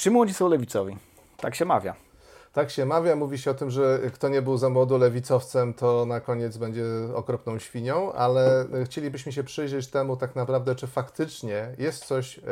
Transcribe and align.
Czy 0.00 0.10
młodzi 0.10 0.34
są 0.34 0.48
lewicowi? 0.48 0.96
Tak 1.36 1.54
się 1.54 1.64
mawia. 1.64 1.94
Tak 2.52 2.70
się 2.70 2.86
mawia, 2.86 3.16
mówi 3.16 3.38
się 3.38 3.50
o 3.50 3.54
tym, 3.54 3.70
że 3.70 4.00
kto 4.14 4.28
nie 4.28 4.42
był 4.42 4.56
za 4.56 4.68
młodu 4.68 4.98
lewicowcem, 4.98 5.74
to 5.74 6.06
na 6.06 6.20
koniec 6.20 6.56
będzie 6.56 6.84
okropną 7.14 7.58
świnią, 7.58 8.12
ale 8.12 8.66
chcielibyśmy 8.84 9.32
się 9.32 9.44
przyjrzeć 9.44 9.86
temu 9.86 10.16
tak 10.16 10.36
naprawdę, 10.36 10.74
czy 10.74 10.86
faktycznie 10.86 11.74
jest 11.78 12.04
coś 12.04 12.38
e, 12.38 12.42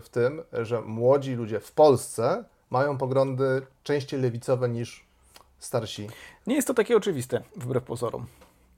w 0.00 0.08
tym, 0.10 0.42
że 0.52 0.80
młodzi 0.80 1.34
ludzie 1.34 1.60
w 1.60 1.72
Polsce 1.72 2.44
mają 2.70 2.98
poglądy 2.98 3.62
częściej 3.82 4.20
lewicowe 4.20 4.68
niż 4.68 5.06
starsi. 5.58 6.08
Nie 6.46 6.54
jest 6.54 6.68
to 6.68 6.74
takie 6.74 6.96
oczywiste, 6.96 7.42
wbrew 7.56 7.84
pozorom. 7.84 8.26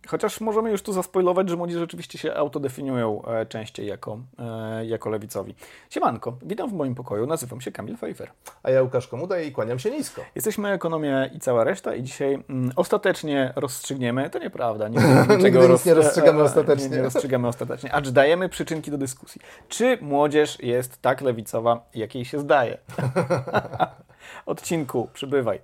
Chociaż 0.06 0.40
możemy 0.40 0.70
już 0.70 0.82
tu 0.82 0.92
zaspoilować, 0.92 1.48
że 1.48 1.56
młodzi 1.56 1.74
rzeczywiście 1.74 2.18
się 2.18 2.34
autodefiniują 2.34 3.22
e, 3.24 3.46
częściej 3.46 3.86
jako, 3.86 4.18
e, 4.38 4.86
jako 4.86 5.10
lewicowi. 5.10 5.54
Siemanko, 5.90 6.38
witam 6.42 6.70
w 6.70 6.72
moim 6.72 6.94
pokoju, 6.94 7.26
nazywam 7.26 7.60
się 7.60 7.72
Kamil 7.72 7.96
Pfeiffer. 7.96 8.30
A 8.62 8.70
ja 8.70 8.82
Łukasz 8.82 9.08
Komuda 9.08 9.40
i 9.40 9.52
kłaniam 9.52 9.78
się 9.78 9.90
nisko. 9.90 10.22
Jesteśmy 10.34 10.68
Ekonomia 10.72 11.26
i 11.26 11.38
cała 11.38 11.64
reszta 11.64 11.94
i 11.94 12.02
dzisiaj 12.02 12.38
mm, 12.48 12.72
ostatecznie 12.76 13.52
rozstrzygniemy, 13.56 14.30
to 14.30 14.38
nieprawda, 14.38 14.88
nie 14.88 14.98
niczego 15.36 15.68
nic 15.68 15.86
nie 15.86 15.94
rozstrzygamy 15.94 16.42
ostatecznie. 16.50 16.88
Nie, 16.88 16.96
nie 16.96 17.02
rozstrzygamy 17.02 17.48
ostatecznie, 17.48 17.94
acz 17.94 18.08
dajemy 18.08 18.48
przyczynki 18.48 18.90
do 18.90 18.98
dyskusji. 18.98 19.40
Czy 19.68 19.98
młodzież 20.00 20.62
jest 20.62 21.02
tak 21.02 21.20
lewicowa, 21.20 21.80
jak 21.94 22.14
jej 22.14 22.24
się 22.24 22.38
zdaje? 22.38 22.78
Odcinku, 24.46 25.08
przybywaj. 25.12 25.60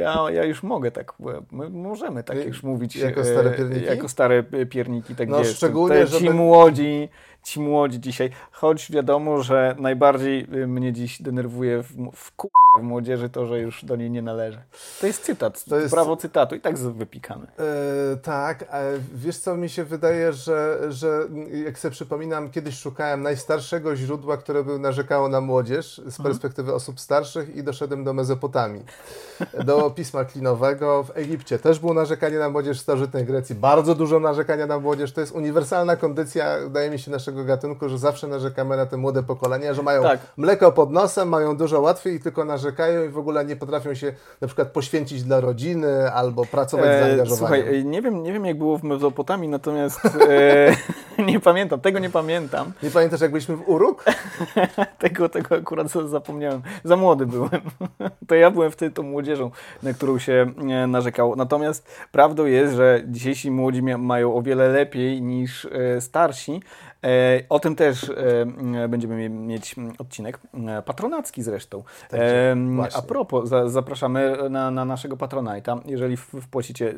Ja, 0.00 0.30
ja 0.30 0.44
już 0.44 0.62
mogę 0.62 0.90
tak, 0.90 1.12
my 1.52 1.70
możemy 1.70 2.24
tak 2.24 2.46
już 2.46 2.62
mówić. 2.62 2.96
Jako 2.96 3.24
stare 3.24 3.50
pierniki? 3.50 3.86
Jako 3.86 4.08
stare 4.08 4.42
pierniki, 4.42 5.14
tak 5.14 5.28
no, 5.28 5.38
jest. 5.38 5.56
Szczególnie, 5.56 5.96
Te, 5.96 6.06
żeby... 6.06 6.26
Ci 6.26 6.30
młodzi, 6.30 7.08
ci 7.42 7.60
młodzi 7.60 8.00
dzisiaj, 8.00 8.30
choć 8.52 8.92
wiadomo, 8.92 9.42
że 9.42 9.76
najbardziej 9.78 10.46
mnie 10.48 10.92
dziś 10.92 11.22
denerwuje 11.22 11.82
w, 11.82 11.92
w, 12.14 12.32
w 12.78 12.82
młodzieży 12.82 13.28
to, 13.28 13.46
że 13.46 13.60
już 13.60 13.84
do 13.84 13.96
niej 13.96 14.10
nie 14.10 14.22
należy. 14.22 14.58
To 15.00 15.06
jest 15.06 15.24
cytat, 15.24 15.64
to 15.64 15.76
jest... 15.76 15.94
prawo 15.94 16.16
cytatu 16.16 16.54
i 16.54 16.60
tak 16.60 16.78
wypikamy. 16.78 17.46
Yy, 17.58 18.16
tak, 18.16 18.64
wiesz 19.14 19.38
co 19.38 19.56
mi 19.56 19.68
się 19.68 19.84
wydaje, 19.84 20.32
że, 20.32 20.78
że 20.88 21.28
jak 21.64 21.78
sobie 21.78 21.92
przypominam, 21.92 22.50
kiedyś 22.50 22.78
szukałem 22.78 23.22
najstarszego 23.22 23.96
źródła, 23.96 24.36
które 24.36 24.64
by 24.64 24.78
narzekało 24.78 25.28
na 25.28 25.40
młodzież 25.40 25.94
z 25.94 25.98
mhm. 25.98 26.24
perspektywy 26.24 26.68
mhm. 26.68 26.76
osób 26.76 27.00
starszych 27.00 27.56
i 27.56 27.62
doszedłem 27.62 28.04
do 28.04 28.12
Mezopotamii. 28.12 28.84
Do 29.66 29.90
pisma 29.90 30.24
klinowego. 30.24 31.04
W 31.04 31.16
Egipcie 31.16 31.58
też 31.58 31.78
było 31.78 31.94
narzekanie 31.94 32.38
na 32.38 32.50
młodzież, 32.50 32.78
w 32.78 32.82
starożytnej 32.82 33.24
Grecji 33.24 33.54
bardzo 33.54 33.94
dużo 33.94 34.20
narzekania 34.20 34.66
na 34.66 34.78
młodzież. 34.78 35.12
To 35.12 35.20
jest 35.20 35.32
uniwersalna 35.32 35.96
kondycja, 35.96 36.58
wydaje 36.60 36.90
mi 36.90 36.98
się, 36.98 37.10
naszego 37.10 37.29
gatunku, 37.32 37.88
że 37.88 37.98
zawsze 37.98 38.28
narzekamy 38.28 38.76
na 38.76 38.86
te 38.86 38.96
młode 38.96 39.22
pokolenia, 39.22 39.74
że 39.74 39.82
mają 39.82 40.02
tak. 40.02 40.20
mleko 40.36 40.72
pod 40.72 40.90
nosem, 40.90 41.28
mają 41.28 41.56
dużo 41.56 41.80
łatwiej 41.80 42.14
i 42.14 42.20
tylko 42.20 42.44
narzekają 42.44 43.04
i 43.04 43.08
w 43.08 43.18
ogóle 43.18 43.44
nie 43.44 43.56
potrafią 43.56 43.94
się 43.94 44.12
na 44.40 44.46
przykład 44.46 44.68
poświęcić 44.68 45.22
dla 45.22 45.40
rodziny 45.40 46.12
albo 46.12 46.44
pracować 46.44 46.86
e, 46.86 47.00
zaangażowaniem. 47.00 47.64
Słuchaj, 47.66 47.84
nie 47.84 48.02
wiem, 48.02 48.22
nie 48.22 48.32
wiem 48.32 48.46
jak 48.46 48.58
było 48.58 48.78
w 48.78 48.82
Mezopotamii, 48.82 49.48
natomiast 49.48 50.00
e, 50.28 50.76
nie 51.30 51.40
pamiętam, 51.40 51.80
tego 51.80 51.98
nie 51.98 52.10
pamiętam. 52.10 52.72
Nie 52.82 52.90
pamiętasz 52.90 53.20
jak 53.20 53.30
byliśmy 53.30 53.56
w 53.56 53.68
Uruk? 53.68 54.04
tego, 54.98 55.28
tego 55.28 55.56
akurat 55.56 55.88
zapomniałem. 55.90 56.62
Za 56.84 56.96
młody 56.96 57.26
byłem. 57.26 57.60
to 58.26 58.34
ja 58.34 58.50
byłem 58.50 58.70
wtedy 58.70 58.94
tą 58.94 59.02
młodzieżą, 59.02 59.50
na 59.82 59.92
którą 59.92 60.18
się 60.18 60.52
e, 60.70 60.86
narzekało. 60.86 61.36
Natomiast 61.36 61.88
prawdą 62.12 62.44
jest, 62.44 62.74
że 62.74 63.02
dzisiejsi 63.06 63.50
młodzi 63.50 63.82
mają 63.82 64.34
o 64.34 64.42
wiele 64.42 64.68
lepiej 64.68 65.22
niż 65.22 65.64
e, 65.64 66.00
starsi, 66.00 66.60
E, 66.89 66.89
o 67.48 67.60
tym 67.60 67.76
też 67.76 68.08
e, 68.84 68.88
będziemy 68.88 69.28
mieć 69.28 69.76
odcinek, 69.98 70.38
e, 70.68 70.82
patronacki 70.82 71.42
zresztą. 71.42 71.82
E, 72.12 72.56
a 72.94 73.02
propos, 73.02 73.48
za, 73.48 73.68
zapraszamy 73.68 74.36
na, 74.50 74.70
na 74.70 74.84
naszego 74.84 75.16
patronajta. 75.16 75.80
Jeżeli 75.86 76.16
wpłacicie, 76.16 76.94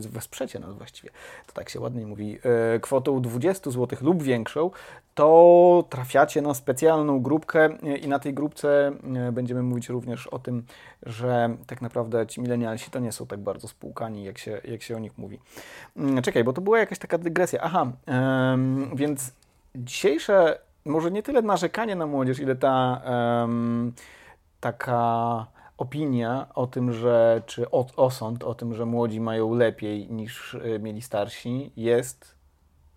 wesprzecie 0.00 0.58
nas 0.58 0.74
właściwie, 0.74 1.10
to 1.46 1.52
tak 1.52 1.68
się 1.68 1.80
ładnie 1.80 2.06
mówi, 2.06 2.38
kwotą 2.80 3.22
20 3.22 3.70
zł 3.70 3.98
lub 4.02 4.22
większą, 4.22 4.70
to 5.14 5.84
trafiacie 5.88 6.42
na 6.42 6.54
specjalną 6.54 7.20
grupkę 7.20 7.68
i 8.02 8.08
na 8.08 8.18
tej 8.18 8.34
grupce 8.34 8.92
będziemy 9.32 9.62
mówić 9.62 9.88
również 9.88 10.26
o 10.26 10.38
tym, 10.38 10.62
że 11.02 11.56
tak 11.66 11.82
naprawdę 11.82 12.26
ci 12.26 12.40
milenialsi 12.40 12.90
to 12.90 12.98
nie 12.98 13.12
są 13.12 13.26
tak 13.26 13.40
bardzo 13.40 13.68
spłukani, 13.68 14.24
jak 14.24 14.38
się, 14.38 14.60
jak 14.64 14.82
się 14.82 14.96
o 14.96 14.98
nich 14.98 15.18
mówi. 15.18 15.38
Mm, 15.96 16.22
czekaj, 16.22 16.44
bo 16.44 16.52
to 16.52 16.60
była 16.60 16.78
jakaś 16.78 16.98
taka 16.98 17.18
dygresja. 17.18 17.60
Aha, 17.62 17.92
więc 18.94 19.33
dzisiejsze, 19.76 20.58
może 20.84 21.10
nie 21.10 21.22
tyle 21.22 21.42
narzekanie 21.42 21.96
na 21.96 22.06
młodzież, 22.06 22.38
ile 22.38 22.56
ta 22.56 23.02
taka 24.60 25.46
opinia 25.78 26.46
o 26.54 26.66
tym, 26.66 26.92
że, 26.92 27.42
czy 27.46 27.70
osąd 27.96 28.44
o 28.44 28.54
tym, 28.54 28.74
że 28.74 28.86
młodzi 28.86 29.20
mają 29.20 29.54
lepiej 29.54 30.10
niż 30.10 30.54
y, 30.54 30.78
mieli 30.82 31.02
starsi, 31.02 31.72
jest 31.76 32.34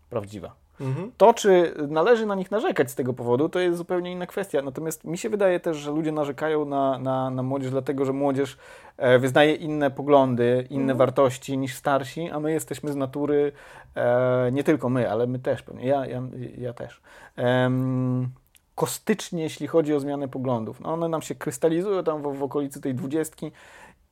prawdziwa. 0.10 0.67
Mhm. 0.82 1.12
To, 1.18 1.34
czy 1.34 1.74
należy 1.88 2.26
na 2.26 2.36
nich 2.36 2.52
narzekać 2.52 2.92
z 2.92 2.96
tego 2.96 3.14
powodu, 3.14 3.50
to 3.50 3.60
jest 3.60 3.78
zupełnie 3.78 4.12
inna 4.12 4.26
kwestia. 4.26 4.62
Natomiast 4.62 5.04
mi 5.04 5.18
się 5.18 5.30
wydaje 5.30 5.60
też, 5.60 5.78
że 5.78 5.92
ludzie 5.92 6.12
narzekają 6.12 6.66
na, 6.66 7.00
na, 7.00 7.30
na 7.30 7.44
młodzież, 7.44 7.72
dlatego 7.72 8.06
że 8.06 8.14
młodzież 8.14 8.58
e, 8.98 9.20
wyznaje 9.20 9.56
inne 9.56 9.92
poglądy, 9.92 10.68
inne 10.70 10.82
mhm. 10.82 10.98
wartości 10.98 11.58
niż 11.58 11.76
starsi, 11.76 12.30
a 12.30 12.40
my 12.40 12.52
jesteśmy 12.52 12.92
z 12.92 12.96
natury, 12.96 13.52
e, 13.96 14.50
nie 14.52 14.64
tylko 14.64 14.90
my, 14.90 15.12
ale 15.12 15.28
my 15.28 15.40
też 15.40 15.62
pewnie, 15.62 15.88
ja, 15.88 16.06
ja, 16.06 16.22
ja 16.58 16.74
też. 16.74 17.02
kostycznie, 18.76 19.44
jeśli 19.44 19.68
chodzi 19.68 19.94
o 19.94 20.00
zmianę 20.00 20.28
poglądów. 20.28 20.80
No 20.80 20.94
one 20.94 21.10
nam 21.10 21.22
się 21.22 21.36
krystalizują 21.36 22.04
tam 22.04 22.22
w, 22.22 22.38
w 22.38 22.44
okolicy 22.44 22.82
tej 22.82 22.96
dwudziestki. 22.96 23.52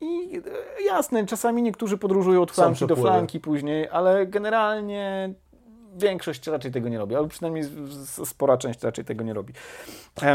I 0.02 0.42
e, 0.80 0.84
jasne, 0.84 1.26
czasami 1.26 1.62
niektórzy 1.62 1.98
podróżują 1.98 2.42
od 2.42 2.52
flanki 2.52 2.88
do 2.88 2.96
flanki 2.96 3.40
później, 3.40 3.90
ale 3.90 4.28
generalnie 4.28 5.34
większość 5.96 6.48
raczej 6.48 6.72
tego 6.72 6.90
nie 6.90 6.98
robi, 6.98 7.16
ale 7.16 7.28
przynajmniej 7.28 7.64
spora 8.26 8.58
część 8.58 8.84
raczej 8.84 9.06
tego 9.06 9.24
nie 9.24 9.34
robi. 9.34 9.54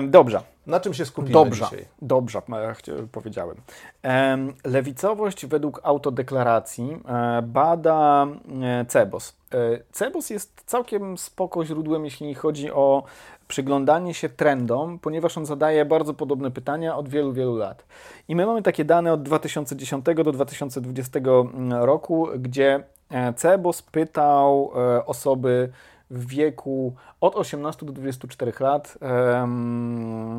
Dobrze. 0.09 0.43
Na 0.67 0.81
czym 0.81 0.95
się 0.95 1.05
skupimy 1.05 1.33
dobrze, 1.33 1.65
dzisiaj? 1.65 1.85
Dobrze, 2.03 2.43
powiedziałem. 3.13 3.57
Lewicowość 4.65 5.47
według 5.47 5.81
autodeklaracji 5.83 6.97
e, 7.09 7.43
bada 7.43 8.27
e, 8.63 8.85
CEBOS. 8.85 9.37
E, 9.55 9.57
CEBOS 9.93 10.31
jest 10.31 10.63
całkiem 10.67 11.19
spoko 11.19 11.65
źródłem, 11.65 12.05
jeśli 12.05 12.35
chodzi 12.35 12.71
o 12.73 13.03
przyglądanie 13.49 14.15
się 14.15 14.29
trendom, 14.29 14.99
ponieważ 14.99 15.39
on 15.39 15.47
zadaje 15.47 15.85
bardzo 15.85 16.15
podobne 16.15 16.51
pytania 16.51 16.97
od 16.97 17.09
wielu, 17.09 17.33
wielu 17.33 17.57
lat. 17.57 17.85
I 18.29 18.37
my 18.37 18.47
mamy 18.47 18.63
takie 18.63 18.85
dane 18.85 19.13
od 19.13 19.23
2010 19.23 20.05
do 20.25 20.33
2020 20.33 21.19
mm, 21.19 21.73
roku, 21.73 22.29
gdzie 22.39 22.85
Cebos 23.37 23.83
pytał 23.83 24.73
e, 24.77 25.07
osoby 25.07 25.71
w 26.11 26.27
wieku 26.27 26.95
od 27.21 27.37
18 27.37 27.87
do 27.87 27.93
24 27.93 28.53
lat, 28.61 28.99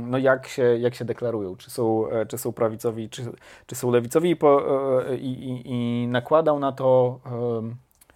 no 0.02 0.18
jak 0.18 0.48
się, 0.48 0.64
jak 0.64 0.96
się 0.96 1.06
deklarują, 1.06 1.56
czy 1.56 1.72
są, 1.72 2.10
e, 2.10 2.26
czy 2.26 2.38
są 2.38 2.52
prawicowi, 2.52 3.10
czy, 3.10 3.24
czy 3.66 3.76
są 3.76 3.92
lewicowi 3.92 4.38
i, 5.20 5.28
i, 5.28 5.62
i 5.66 6.08
nakładał 6.08 6.60
na 6.60 6.72
to 6.72 7.20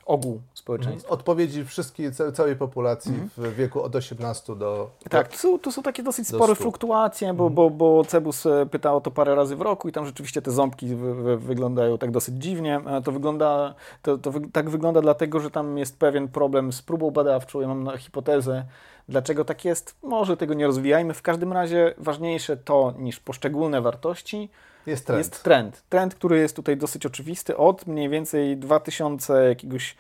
ogół 0.05 0.41
społeczeństwa. 0.53 1.09
Odpowiedzi 1.09 1.65
wszystkiej, 1.65 2.11
całej 2.33 2.55
populacji 2.55 3.11
mhm. 3.11 3.29
w 3.37 3.55
wieku 3.55 3.81
od 3.81 3.95
18 3.95 4.55
do. 4.55 4.89
Tak, 5.09 5.27
tu 5.27 5.37
są, 5.37 5.59
tu 5.59 5.71
są 5.71 5.83
takie 5.83 6.03
dosyć 6.03 6.27
spore 6.27 6.55
fluktuacje, 6.55 7.33
bo, 7.33 7.47
mhm. 7.47 7.53
bo, 7.55 7.69
bo 7.69 8.05
Cebus 8.05 8.45
e, 8.45 8.65
pyta 8.71 8.93
o 8.93 9.01
to 9.01 9.11
parę 9.11 9.35
razy 9.35 9.55
w 9.55 9.61
roku 9.61 9.89
i 9.89 9.91
tam 9.91 10.05
rzeczywiście 10.05 10.41
te 10.41 10.51
ząbki 10.51 10.95
wyglądają 11.37 11.97
tak 11.97 12.11
dosyć 12.11 12.35
dziwnie. 12.35 12.81
E, 12.85 13.01
to 13.01 13.11
wygląda, 13.11 13.75
to, 14.01 14.17
to 14.17 14.33
tak 14.53 14.69
wygląda 14.69 15.01
dlatego, 15.01 15.39
że 15.39 15.51
tam 15.51 15.77
jest 15.77 15.99
pewien 15.99 16.27
problem 16.27 16.73
z 16.73 16.81
próbą 16.81 17.11
badawczą. 17.11 17.61
Ja 17.61 17.67
mam 17.67 17.97
hipotezę, 17.97 18.65
dlaczego 19.09 19.45
tak 19.45 19.65
jest. 19.65 19.95
Może 20.03 20.37
tego 20.37 20.53
nie 20.53 20.67
rozwijajmy. 20.67 21.13
W 21.13 21.21
każdym 21.21 21.53
razie 21.53 21.93
ważniejsze 21.97 22.57
to 22.57 22.93
niż 22.97 23.19
poszczególne 23.19 23.81
wartości 23.81 24.49
jest 24.87 25.05
trend. 25.07 25.17
Jest 25.17 25.43
trend. 25.43 25.83
Trend, 25.89 26.15
który 26.15 26.39
jest 26.39 26.55
tutaj 26.55 26.77
dosyć 26.77 27.05
oczywisty. 27.05 27.57
Od 27.57 27.87
mniej 27.87 28.09
więcej 28.09 28.57
2000 28.57 29.49
jakiegoś 29.49 29.95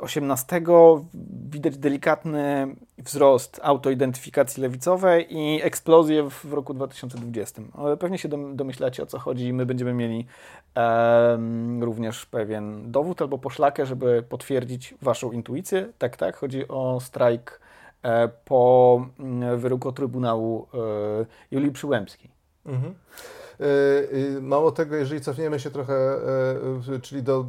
18 0.00 0.62
widać 1.50 1.78
delikatny 1.78 2.74
wzrost 2.98 3.60
autoidentyfikacji 3.62 4.62
lewicowej 4.62 5.36
i 5.36 5.62
eksplozję 5.62 6.30
w 6.30 6.52
roku 6.52 6.74
2020. 6.74 7.62
Ale 7.74 7.96
pewnie 7.96 8.18
się 8.18 8.28
domyślacie 8.54 9.02
o 9.02 9.06
co 9.06 9.18
chodzi. 9.18 9.52
My 9.52 9.66
będziemy 9.66 9.94
mieli 9.94 10.26
również 11.80 12.26
pewien 12.26 12.92
dowód 12.92 13.22
albo 13.22 13.38
poszlakę, 13.38 13.86
żeby 13.86 14.22
potwierdzić 14.28 14.94
Waszą 15.02 15.32
intuicję. 15.32 15.92
Tak, 15.98 16.16
tak. 16.16 16.36
Chodzi 16.36 16.68
o 16.68 17.00
strajk 17.00 17.60
e, 18.02 18.28
po 18.28 19.06
mm, 19.18 19.58
wyroku 19.58 19.92
Trybunału 19.92 20.66
e, 20.74 21.26
Julii 21.50 21.70
Przyłębskiej. 21.72 22.30
Mhm. 22.66 22.94
Mało 24.40 24.72
tego, 24.72 24.96
jeżeli 24.96 25.20
cofniemy 25.20 25.60
się 25.60 25.70
trochę, 25.70 26.16
czyli 27.02 27.22
do 27.22 27.46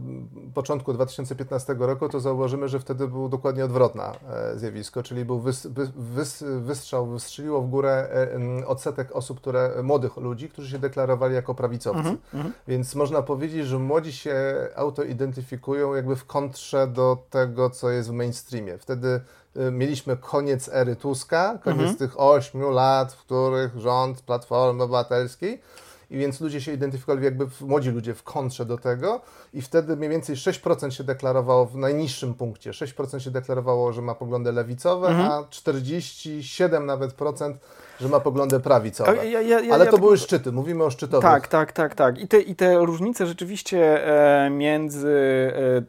początku 0.54 0.94
2015 0.94 1.76
roku, 1.80 2.10
to 2.10 2.20
zauważymy, 2.20 2.68
że 2.68 2.80
wtedy 2.80 3.08
było 3.08 3.30
dokładnie 3.30 3.66
odwrotne 3.66 4.12
zjawisko, 4.56 5.04
czyli 5.04 5.26
był 5.26 5.40
wys, 5.40 5.68
wys, 5.96 6.44
wystrzał, 6.44 7.08
wystrzeliło 7.08 7.62
w 7.62 7.70
górę 7.70 8.10
odsetek 8.68 9.12
osób, 9.12 9.42
które, 9.42 9.84
młodych 9.84 10.18
ludzi, 10.18 10.50
którzy 10.50 10.70
się 10.70 10.80
deklarowali 10.80 11.36
jako 11.36 11.56
prawicowcy. 11.56 12.00
Mm 12.00 12.18
-hmm. 12.34 12.52
Więc 12.68 12.96
można 12.96 13.22
powiedzieć, 13.22 13.68
że 13.68 13.80
młodzi 13.80 14.14
się 14.14 14.36
autoidentyfikują 14.76 15.96
jakby 15.96 16.16
w 16.16 16.26
kontrze 16.26 16.88
do 16.88 17.18
tego, 17.30 17.70
co 17.70 17.90
jest 17.90 18.10
w 18.10 18.14
mainstreamie. 18.14 18.78
Wtedy 18.78 19.22
y, 19.58 19.72
mieliśmy 19.72 20.18
koniec 20.18 20.70
ery 20.74 20.96
Tuska, 20.96 21.60
koniec 21.64 21.80
mhm. 21.80 21.98
tych 21.98 22.20
ośmiu 22.20 22.72
lat, 22.72 23.14
w 23.14 23.20
których 23.20 23.78
rząd 23.78 24.22
Platformy 24.22 24.84
Obywatelskiej 24.84 25.62
i 26.10 26.18
więc 26.18 26.42
ludzie 26.42 26.62
się 26.62 26.74
identyfikowali 26.74 27.26
jakby, 27.26 27.48
młodzi 27.62 27.90
ludzie 27.90 28.14
w 28.14 28.24
kontrze 28.24 28.66
do 28.66 28.78
tego 28.78 29.22
i 29.54 29.62
wtedy 29.62 29.96
mniej 29.96 30.10
więcej 30.10 30.36
6% 30.36 30.90
się 30.90 31.04
deklarowało 31.04 31.66
w 31.66 31.76
najniższym 31.76 32.34
punkcie, 32.34 32.72
6% 32.72 33.20
się 33.20 33.32
deklarowało, 33.32 33.94
że 33.94 34.02
ma 34.02 34.16
poglądy 34.16 34.52
lewicowe, 34.52 35.08
mhm. 35.08 35.32
a 35.32 35.48
47 35.50 36.86
nawet 36.86 37.14
procent 37.14 37.58
że 38.02 38.08
ma 38.08 38.20
poglądy 38.20 38.60
prawicowe. 38.60 39.16
Ja, 39.16 39.42
ja, 39.42 39.60
ja, 39.60 39.74
Ale 39.74 39.88
to 39.88 39.98
były 39.98 40.18
szczyty, 40.18 40.52
mówimy 40.52 40.84
o 40.84 40.90
szczytowych. 40.90 41.30
Tak, 41.30 41.48
tak, 41.48 41.72
tak, 41.72 41.96
tak. 41.96 42.20
I 42.20 42.28
te, 42.28 42.42
i 42.42 42.56
te 42.56 42.78
różnice 42.78 43.28
rzeczywiście 43.28 44.08
e, 44.46 44.50
między 44.50 45.10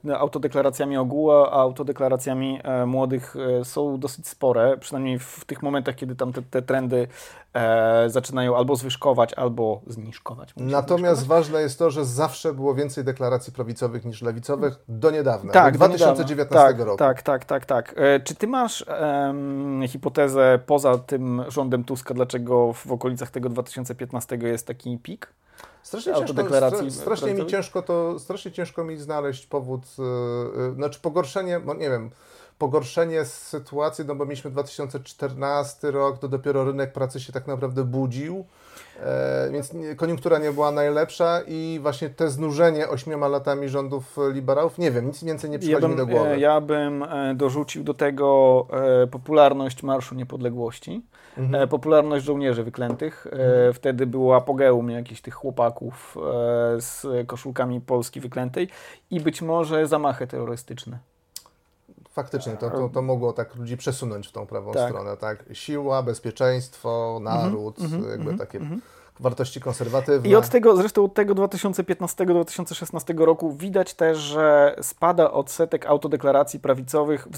e, 0.09 0.19
autodeklaracjami 0.19 0.97
ogółu, 0.97 1.31
a 1.31 1.51
autodeklaracjami 1.51 2.61
e, 2.65 2.87
młodych 2.87 3.37
e, 3.61 3.65
są 3.65 3.99
dosyć 3.99 4.29
spore, 4.29 4.77
przynajmniej 4.81 5.19
w 5.19 5.45
tych 5.45 5.63
momentach, 5.63 5.95
kiedy 5.95 6.17
tam 6.17 6.33
te, 6.33 6.43
te 6.43 6.63
trendy 6.63 7.09
e, 7.55 8.11
zaczynają 8.11 8.57
albo 8.57 8.77
zwyżkować, 8.77 9.35
albo 9.35 9.81
zniżkować. 9.87 10.53
Natomiast 10.57 11.27
ważne 11.27 11.61
jest 11.61 11.79
to, 11.79 11.91
że 11.91 12.05
zawsze 12.05 12.55
było 12.55 12.75
więcej 12.75 13.05
deklaracji 13.05 13.53
prawicowych 13.53 14.05
niż 14.05 14.23
lewicowych 14.23 14.79
do 14.89 15.11
niedawna, 15.11 15.53
tak, 15.53 15.73
do 15.73 15.79
2019 15.79 16.69
tak, 16.69 16.79
roku. 16.79 16.99
Tak, 16.99 17.23
tak, 17.23 17.45
tak, 17.45 17.67
tak. 17.67 17.95
E, 17.97 18.21
czy 18.21 18.35
ty 18.35 18.47
masz 18.47 18.85
hipotezę 19.89 20.59
poza 20.67 20.99
tym 20.99 21.43
rządem 21.49 21.85
Tuska, 21.85 22.00
dlaczego 22.15 22.73
w 22.73 22.93
okolicach 22.93 23.31
tego 23.31 23.49
2015 23.49 24.39
jest 24.43 24.67
taki 24.67 24.99
pik? 24.99 25.33
Strasznie, 25.83 26.15
ciężko, 26.15 26.91
strasznie 26.91 27.35
mi 27.35 27.47
ciężko 27.47 27.83
to, 27.83 28.19
strasznie 28.19 28.53
ciężko 28.53 28.85
mi 28.85 28.97
znaleźć 28.97 29.47
powód, 29.47 29.83
yy, 29.99 30.75
znaczy 30.75 31.01
pogorszenie, 31.01 31.61
bo 31.61 31.75
nie 31.75 31.91
wiem, 31.91 32.11
pogorszenie 32.61 33.25
sytuacji, 33.25 34.05
no 34.05 34.15
bo 34.15 34.25
mieliśmy 34.25 34.51
2014 34.51 35.91
rok, 35.91 36.19
to 36.19 36.29
dopiero 36.29 36.65
rynek 36.65 36.93
pracy 36.93 37.21
się 37.21 37.33
tak 37.33 37.47
naprawdę 37.47 37.85
budził, 37.85 38.45
e, 39.01 39.51
więc 39.53 39.73
koniunktura 39.97 40.39
nie 40.39 40.53
była 40.53 40.71
najlepsza 40.71 41.41
i 41.47 41.79
właśnie 41.83 42.11
te 42.11 42.31
znużenie 42.31 42.89
ośmioma 42.89 43.29
latami 43.29 43.69
rządów 43.69 44.17
liberałów, 44.33 44.79
nie 44.79 44.91
wiem, 44.91 45.07
nic 45.07 45.25
więcej 45.25 45.51
nie 45.51 45.59
przychodzi 45.59 45.83
ja 45.83 45.89
bym, 45.89 45.91
mi 45.91 45.97
do 45.97 46.07
głowy. 46.07 46.31
E, 46.31 46.41
ja 46.41 46.61
bym 46.61 47.03
e, 47.03 47.35
dorzucił 47.35 47.85
do 47.85 47.95
tego 47.95 48.67
e, 49.03 49.07
popularność 49.07 49.83
Marszu 49.83 50.15
Niepodległości, 50.15 51.03
mhm. 51.39 51.69
popularność 51.69 52.25
żołnierzy 52.25 52.65
wyklętych. 52.65 53.27
Mhm. 53.27 53.73
Wtedy 53.73 54.07
było 54.07 54.37
apogeum 54.37 54.91
jakichś 54.91 55.21
tych 55.21 55.35
chłopaków 55.35 56.17
z 56.79 57.07
koszulkami 57.27 57.81
Polski 57.81 58.21
wyklętej 58.21 58.69
i 59.11 59.21
być 59.21 59.43
może 59.43 59.87
zamachy 59.87 60.27
terrorystyczne. 60.27 60.99
Faktycznie, 62.11 62.53
to, 62.53 62.71
to, 62.71 62.89
to 62.89 63.03
mogło 63.03 63.33
tak 63.33 63.57
ludzi 63.57 63.77
przesunąć 63.77 64.29
w 64.29 64.33
tą 64.33 64.47
prawą 64.47 64.73
tak. 64.73 64.89
stronę, 64.89 65.17
tak? 65.17 65.45
Siła, 65.53 66.03
bezpieczeństwo, 66.03 67.17
mhm, 67.19 67.43
naród, 67.43 67.79
mm 67.79 67.91
-hmm, 67.91 68.11
jakby 68.11 68.33
-hmm, 68.33 68.39
takie 68.39 68.61
wartości 69.21 69.61
konserwatywne. 69.61 70.29
I 70.29 70.35
od 70.35 70.49
tego, 70.49 70.77
zresztą 70.77 71.05
od 71.05 71.15
tego 71.15 71.35
2015-2016 71.35 73.25
roku 73.25 73.53
widać 73.53 73.95
też, 73.95 74.19
że 74.19 74.77
spada 74.83 75.31
odsetek 75.31 75.87
autodeklaracji 75.87 76.61
prawicowych 76.61 77.29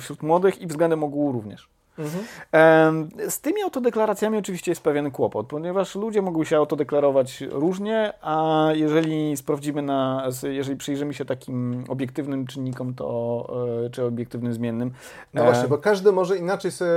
wśród 0.00 0.22
młodych 0.22 0.60
i 0.60 0.66
względem 0.66 1.04
ogółu 1.04 1.32
również. 1.32 1.68
Mhm. 1.98 3.08
Z 3.30 3.40
tymi 3.40 3.62
autodeklaracjami 3.62 4.38
oczywiście 4.38 4.70
jest 4.70 4.82
pewien 4.82 5.10
kłopot, 5.10 5.46
ponieważ 5.46 5.94
ludzie 5.94 6.22
mogą 6.22 6.44
się 6.44 6.56
autodeklarować 6.56 7.40
różnie, 7.40 8.12
a 8.22 8.68
jeżeli 8.74 9.36
sprawdzimy 9.36 9.82
na, 9.82 10.28
jeżeli 10.42 10.76
przyjrzymy 10.76 11.14
się 11.14 11.24
takim 11.24 11.84
obiektywnym 11.88 12.46
czynnikom, 12.46 12.94
to, 12.94 13.46
e, 13.86 13.90
czy 13.90 14.04
obiektywnym 14.04 14.52
zmiennym. 14.52 14.90
No 15.34 15.44
właśnie, 15.44 15.64
e, 15.64 15.68
bo 15.68 15.78
każdy 15.78 16.12
może 16.12 16.36
inaczej 16.36 16.70
sobie 16.70 16.90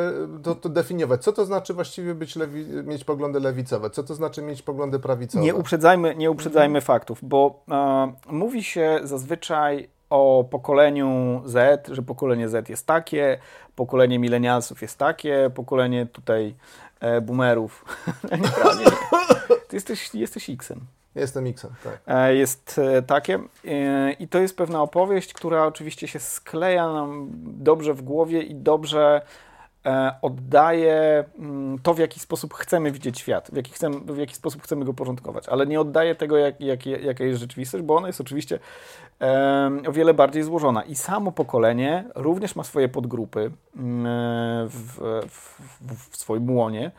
to, 0.44 0.56
to 0.56 0.70
definiować. 0.70 1.24
Co 1.24 1.34
to 1.34 1.46
znaczy 1.46 1.74
właściwie 1.74 2.16
być 2.16 2.36
lewi, 2.36 2.66
mieć 2.84 3.04
poglądy 3.04 3.40
lewicowe? 3.40 3.90
Co 3.90 4.04
to 4.04 4.16
znaczy 4.16 4.42
mieć 4.42 4.62
poglądy 4.62 5.00
prawicowe? 5.00 5.44
Nie 5.44 5.56
uprzedzajmy, 5.56 6.16
nie 6.16 6.32
uprzedzajmy 6.32 6.78
mhm. 6.78 6.82
faktów, 6.82 7.20
bo 7.22 7.64
e, 7.72 8.14
mówi 8.32 8.64
się 8.64 9.00
zazwyczaj 9.04 9.90
o 10.12 10.46
pokoleniu 10.52 11.42
Z, 11.46 11.88
że 11.88 12.02
pokolenie 12.02 12.50
Z 12.50 12.70
jest 12.70 12.88
takie, 12.88 13.38
pokolenie 13.76 14.20
milenialsów 14.20 14.82
jest 14.82 14.98
takie, 14.98 15.52
pokolenie 15.56 16.06
tutaj 16.06 16.56
e, 17.00 17.22
boomerów. 17.22 17.86
Nieprawda. 18.42 18.92
Ty 19.68 19.76
jesteś, 19.76 20.16
jesteś 20.16 20.50
X-em. 20.50 20.80
Jestem 21.16 21.48
X-em, 21.48 21.72
tak. 21.84 22.02
E, 22.08 22.36
jest 22.36 22.80
e, 22.80 23.02
takie 23.02 23.40
e, 23.68 24.12
i 24.12 24.28
to 24.28 24.40
jest 24.40 24.58
pewna 24.58 24.82
opowieść, 24.82 25.34
która 25.34 25.66
oczywiście 25.66 26.08
się 26.08 26.20
skleja 26.20 26.94
nam 26.94 27.28
dobrze 27.44 27.94
w 27.94 28.02
głowie 28.02 28.42
i 28.42 28.56
dobrze 28.56 29.22
oddaje 30.22 31.24
mm, 31.40 31.80
to, 31.80 31.94
w 31.94 32.00
jaki 32.00 32.20
sposób 32.20 32.54
chcemy 32.54 32.92
widzieć 32.92 33.20
świat, 33.20 33.50
w 33.54 33.56
jaki, 33.56 33.72
chcemy, 33.72 34.00
w 34.00 34.18
jaki 34.18 34.36
sposób 34.36 34.64
chcemy 34.64 34.86
go 34.86 34.94
porządkować, 34.94 35.50
ale 35.50 35.68
nie 35.68 35.82
oddaje 35.82 36.16
tego, 36.16 36.38
jak, 36.38 36.62
jak, 36.62 36.86
jaka 36.86 37.24
jest 37.24 37.40
rzeczywistość, 37.40 37.84
bo 37.84 37.96
ona 37.96 38.08
jest 38.08 38.22
oczywiście 38.22 38.60
o 39.88 39.92
wiele 39.92 40.14
bardziej 40.14 40.44
złożona. 40.44 40.84
I 40.84 40.96
samo 40.96 41.32
pokolenie 41.32 42.10
również 42.16 42.56
ma 42.56 42.64
swoje 42.64 42.90
podgrupy 42.90 43.52
mm, 43.76 44.70
w, 44.70 45.00
w, 45.30 46.10
w 46.12 46.18
swoim 46.18 46.56
łonie. 46.56 46.92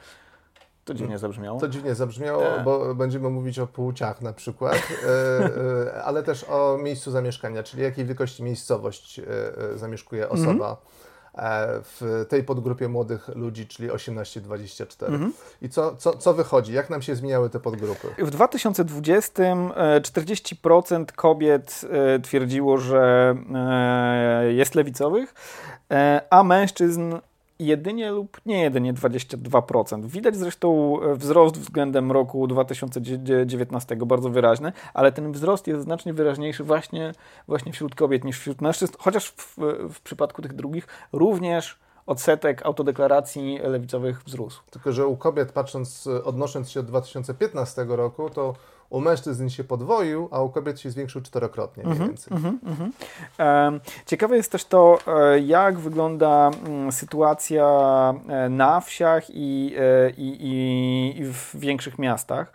To 0.85 0.95
dziwnie 0.95 1.19
zabrzmiało. 1.19 1.61
To 1.61 1.69
dziwnie 1.69 1.95
zabrzmiało, 1.95 2.45
e. 2.45 2.63
bo 2.65 2.95
będziemy 2.95 3.31
mówić 3.31 3.59
o 3.59 3.67
płciach 3.67 4.23
na 4.23 4.33
przykład, 4.33 4.89
e, 5.95 6.03
ale 6.03 6.23
też 6.23 6.45
o 6.45 6.79
miejscu 6.79 7.11
zamieszkania, 7.11 7.63
czyli 7.63 7.83
jakiej 7.83 8.05
wielkości 8.05 8.43
miejscowość 8.43 9.21
zamieszkuje 9.77 10.29
osoba. 10.29 10.51
Mhm 10.51 10.77
E, 10.77 11.02
w 11.35 12.27
tej 12.29 12.45
podgrupie 12.45 12.89
młodych 12.89 13.29
ludzi, 13.29 13.67
czyli 13.67 13.91
18-24. 13.91 15.07
Mhm. 15.07 15.33
I 15.63 15.69
co, 15.69 15.97
co, 15.97 16.13
co 16.13 16.35
wychodzi? 16.35 16.73
Jak 16.73 16.91
nam 16.91 17.03
się 17.03 17.15
zmieniały 17.17 17.51
te 17.51 17.61
podgrupy? 17.61 18.09
W 18.19 18.31
2020 18.31 19.43
40% 19.43 21.03
e, 21.03 21.07
kobiet 21.17 21.81
e, 21.91 22.21
twierdziło, 22.21 22.79
że 22.79 23.35
jest 24.49 24.75
lewicowych, 24.75 25.35
a 26.31 26.45
mężczyzn 26.45 27.15
jedynie 27.67 28.11
lub 28.11 28.41
nie 28.47 28.63
jedynie 28.63 28.95
22%. 28.95 30.07
Widać 30.07 30.37
zresztą 30.37 31.01
e, 31.03 31.15
wzrost 31.15 31.59
względem 31.59 32.13
roku 32.13 32.47
2019 32.47 33.97
bardzo 33.97 34.31
wyraźny, 34.31 34.73
ale 34.95 35.13
ten 35.13 35.33
wzrost 35.33 35.67
jest 35.67 35.83
znacznie 35.83 36.13
wyraźniejszy 36.13 36.65
właśnie, 36.65 37.13
właśnie 37.49 37.73
wśród 37.73 37.95
kobiet 37.95 38.25
niż 38.25 38.39
wśród 38.39 38.61
mężczyzn, 38.61 38.93
chociaż 38.99 39.29
w, 39.29 39.57
w 39.93 40.01
przypadku 40.01 40.43
tych 40.43 40.53
drugich 40.53 40.87
również 41.13 41.79
odsetek 42.07 42.67
autodeklaracji 42.67 43.59
lewicowych 43.59 44.23
wzrósł. 44.23 44.63
Tylko, 44.71 44.93
że 44.93 45.07
u 45.07 45.17
kobiet 45.17 45.53
patrząc, 45.53 46.09
odnosząc 46.25 46.71
się 46.71 46.81
od 46.81 46.87
2015 46.87 47.85
roku, 47.89 48.31
to 48.31 48.55
u 48.93 49.01
mężczyzn 49.01 49.49
się 49.49 49.65
podwoił, 49.65 50.29
a 50.31 50.43
u 50.43 50.51
kobiet 50.51 50.81
się 50.81 50.91
zwiększył 50.91 51.23
czterokrotnie 51.23 51.83
mniej 51.83 51.93
mhm, 51.93 52.11
więcej. 52.11 52.37
Mm 52.37 52.43
-hmm, 52.43 52.67
mm 52.67 52.93
-hmm. 53.39 53.81
Ciekawe 54.07 54.37
jest 54.37 54.53
też 54.53 54.65
to, 54.65 54.99
e, 55.07 55.41
jak 55.41 55.79
wygląda 55.79 56.51
mm, 56.67 56.93
sytuacja 56.93 57.65
e, 58.29 58.49
na 58.49 58.81
wsiach 58.81 59.31
i, 59.31 59.75
e, 59.79 60.11
i, 60.11 60.47
i, 60.47 61.21
i 61.21 61.25
w 61.25 61.51
większych 61.55 61.99
miastach. 61.99 62.53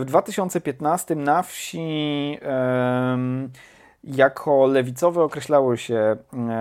W 0.00 0.04
2015 0.04 1.14
na 1.14 1.42
wsi 1.42 2.38
jako 4.04 4.66
lewicowe 4.66 5.22
określało 5.22 5.76
się 5.76 6.16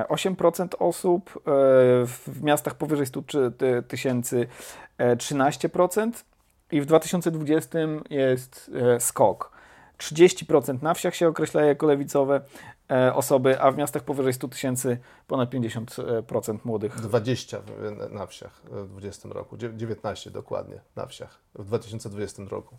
8% 0.09 0.67
osób, 0.79 1.41
w 2.05 2.43
miastach 2.43 2.75
powyżej 2.75 3.05
100 3.05 3.21
tysięcy 3.88 4.47
13%, 5.00 6.11
i 6.72 6.82
w 6.82 6.86
2020 6.86 7.80
jest 8.10 8.72
e, 8.75 9.00
skok. 9.00 9.51
30% 9.98 10.84
na 10.84 10.94
wsiach 10.94 11.16
się 11.16 11.28
określa 11.28 11.62
jako 11.62 11.86
lewicowe 11.86 12.42
e, 12.92 13.13
osoby, 13.13 13.62
a 13.62 13.72
w 13.72 13.78
miastach 13.78 14.04
powyżej 14.04 14.34
100 14.34 14.48
tysięcy 14.48 14.98
ponad 15.28 15.50
50% 15.50 16.58
młodych. 16.63 16.96
20 16.96 17.62
na 18.12 18.25
wsiach 18.25 18.62
w 18.63 18.88
2020 18.88 19.30
roku, 19.30 19.58
19 19.58 20.32
dokładnie 20.32 20.82
na 20.96 21.06
wsiach 21.06 21.40
w 21.56 21.66
2020 21.66 22.44
roku. 22.50 22.78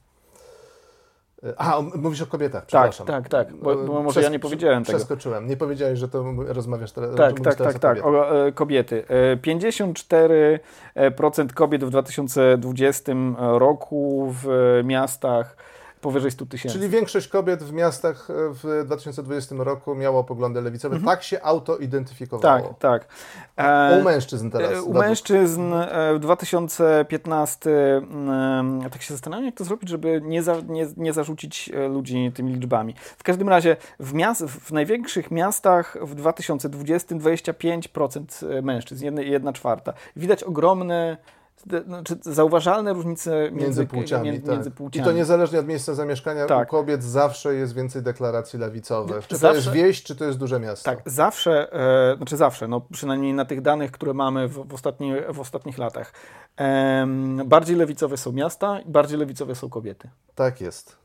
A, 1.57 1.81
mówisz 1.95 2.23
o 2.23 2.27
kobietach, 2.27 2.67
Tak, 2.67 2.91
przepraszam. 2.91 3.07
tak, 3.07 3.29
tak, 3.29 3.57
bo, 3.57 3.77
bo 3.77 4.03
może 4.03 4.21
Przes- 4.21 4.25
ja 4.25 4.31
nie 4.31 4.39
powiedziałem 4.39 4.85
tego. 4.85 4.99
Przeskoczyłem. 4.99 5.47
Nie 5.47 5.57
powiedziałeś, 5.57 5.99
że 5.99 6.09
to 6.09 6.25
rozmawiasz 6.47 6.93
teraz. 6.93 7.17
Tak, 7.17 7.41
tak, 7.41 7.57
teraz 7.57 7.81
tak, 7.81 8.07
o 8.07 8.13
tak. 8.13 8.33
e, 8.49 8.53
kobiety. 8.53 9.05
E, 9.09 9.37
54% 9.37 11.53
kobiet 11.53 11.85
w 11.85 11.91
2020 11.91 13.13
roku 13.39 14.33
w 14.43 14.81
miastach 14.85 15.57
powyżej 16.03 16.31
100 16.31 16.47
tysięcy. 16.47 16.79
Czyli 16.79 16.89
większość 16.89 17.29
kobiet 17.29 17.63
w 17.63 17.73
miastach 17.73 18.31
e, 18.31 18.35
w 18.37 18.85
2020 18.87 19.55
roku 19.59 19.95
miało 19.95 20.25
poglądy 20.25 20.61
lewicowe. 20.61 21.01
Tak 21.05 21.23
się 21.23 21.43
auto-identyfikowało. 21.43 22.55
Mhm. 22.57 22.75
tak, 22.75 23.05
tak. 23.05 23.13
A 23.57 23.91
E, 23.91 24.01
U 24.01 24.05
mężczyzn 24.05 24.51
teraz. 24.51 24.71
E, 24.73 24.73
U 24.73 24.77
według- 24.77 24.97
mężczyzn 25.07 25.73
w 26.15 26.19
2015, 26.21 27.71
mm, 27.97 28.91
tak 28.91 29.03
się 29.03 29.15
zastanawiam, 29.15 29.47
jak 29.47 29.55
to 29.55 29.65
zrobić, 29.65 29.89
żeby 29.89 30.21
nie, 30.25 30.43
za, 30.43 30.57
nie, 30.69 30.87
nie 30.97 31.13
zarzucić 31.13 31.71
ludzi 31.91 32.33
tymi 32.35 32.55
liczbami. 32.55 32.95
W 33.19 33.23
każdym 33.23 33.49
razie 33.49 33.77
w, 34.01 34.15
miast, 34.15 34.45
w 34.45 34.73
największych 34.73 35.31
miastach 35.31 35.97
w 36.03 36.15
2020 36.15 37.15
25% 37.17 38.63
mężczyzn, 38.63 39.05
jedna, 39.05 39.23
jedna 39.23 39.53
czwarta. 39.53 39.93
Widać 40.17 40.45
ogromne, 40.45 41.17
zde- 41.17 41.42
znaczy 41.87 42.17
zauważalne 42.21 42.93
różnice 42.93 43.31
między, 43.41 43.65
Między 43.65 43.87
płciami, 43.87 44.25
między, 44.31 44.47
tak. 44.47 44.55
między 44.55 44.69
I 44.69 44.73
płciami. 44.73 45.05
to 45.05 45.13
niezależnie 45.13 45.59
od 45.61 45.67
miejsca 45.67 45.95
zamieszkania, 45.95 46.47
Tak. 46.47 46.69
u 46.69 46.71
kobiet 46.71 47.05
zawsze 47.05 47.55
jest 47.55 47.75
więcej 47.75 48.03
deklaracji 48.03 48.59
lewicowych. 48.59 49.23
Czy 49.23 49.29
to 49.29 49.37
Zawsze- 49.37 49.57
jest 49.57 49.71
wieś, 49.71 50.03
czy 50.03 50.17
to 50.17 50.25
jest 50.25 50.39
duże 50.39 50.61
miasto? 50.61 50.91
Tak, 50.91 51.03
zawsze, 51.07 51.73
e, 52.13 52.17
znaczy 52.17 52.37
zawsze, 52.37 52.69
no 52.69 52.81
przynajmniej 52.93 53.35
na 53.35 53.45
tych 53.45 53.61
danych, 53.63 53.91
które 53.93 54.15
mamy 54.15 54.49
w, 54.49 54.53
w, 54.69 54.75
ostatni, 54.75 55.13
w 55.29 55.41
ostatnich 55.41 55.79
latach, 55.79 56.13
em, 56.57 57.43
bardziej 57.47 57.77
lewicowe 57.77 58.17
są 58.17 58.33
miasta 58.33 58.81
i 58.81 58.91
bardziej 58.91 59.19
lewicowe 59.19 59.55
są 59.55 59.71
kobiety. 59.71 60.09
Tak 60.35 60.61
jest. 60.61 60.97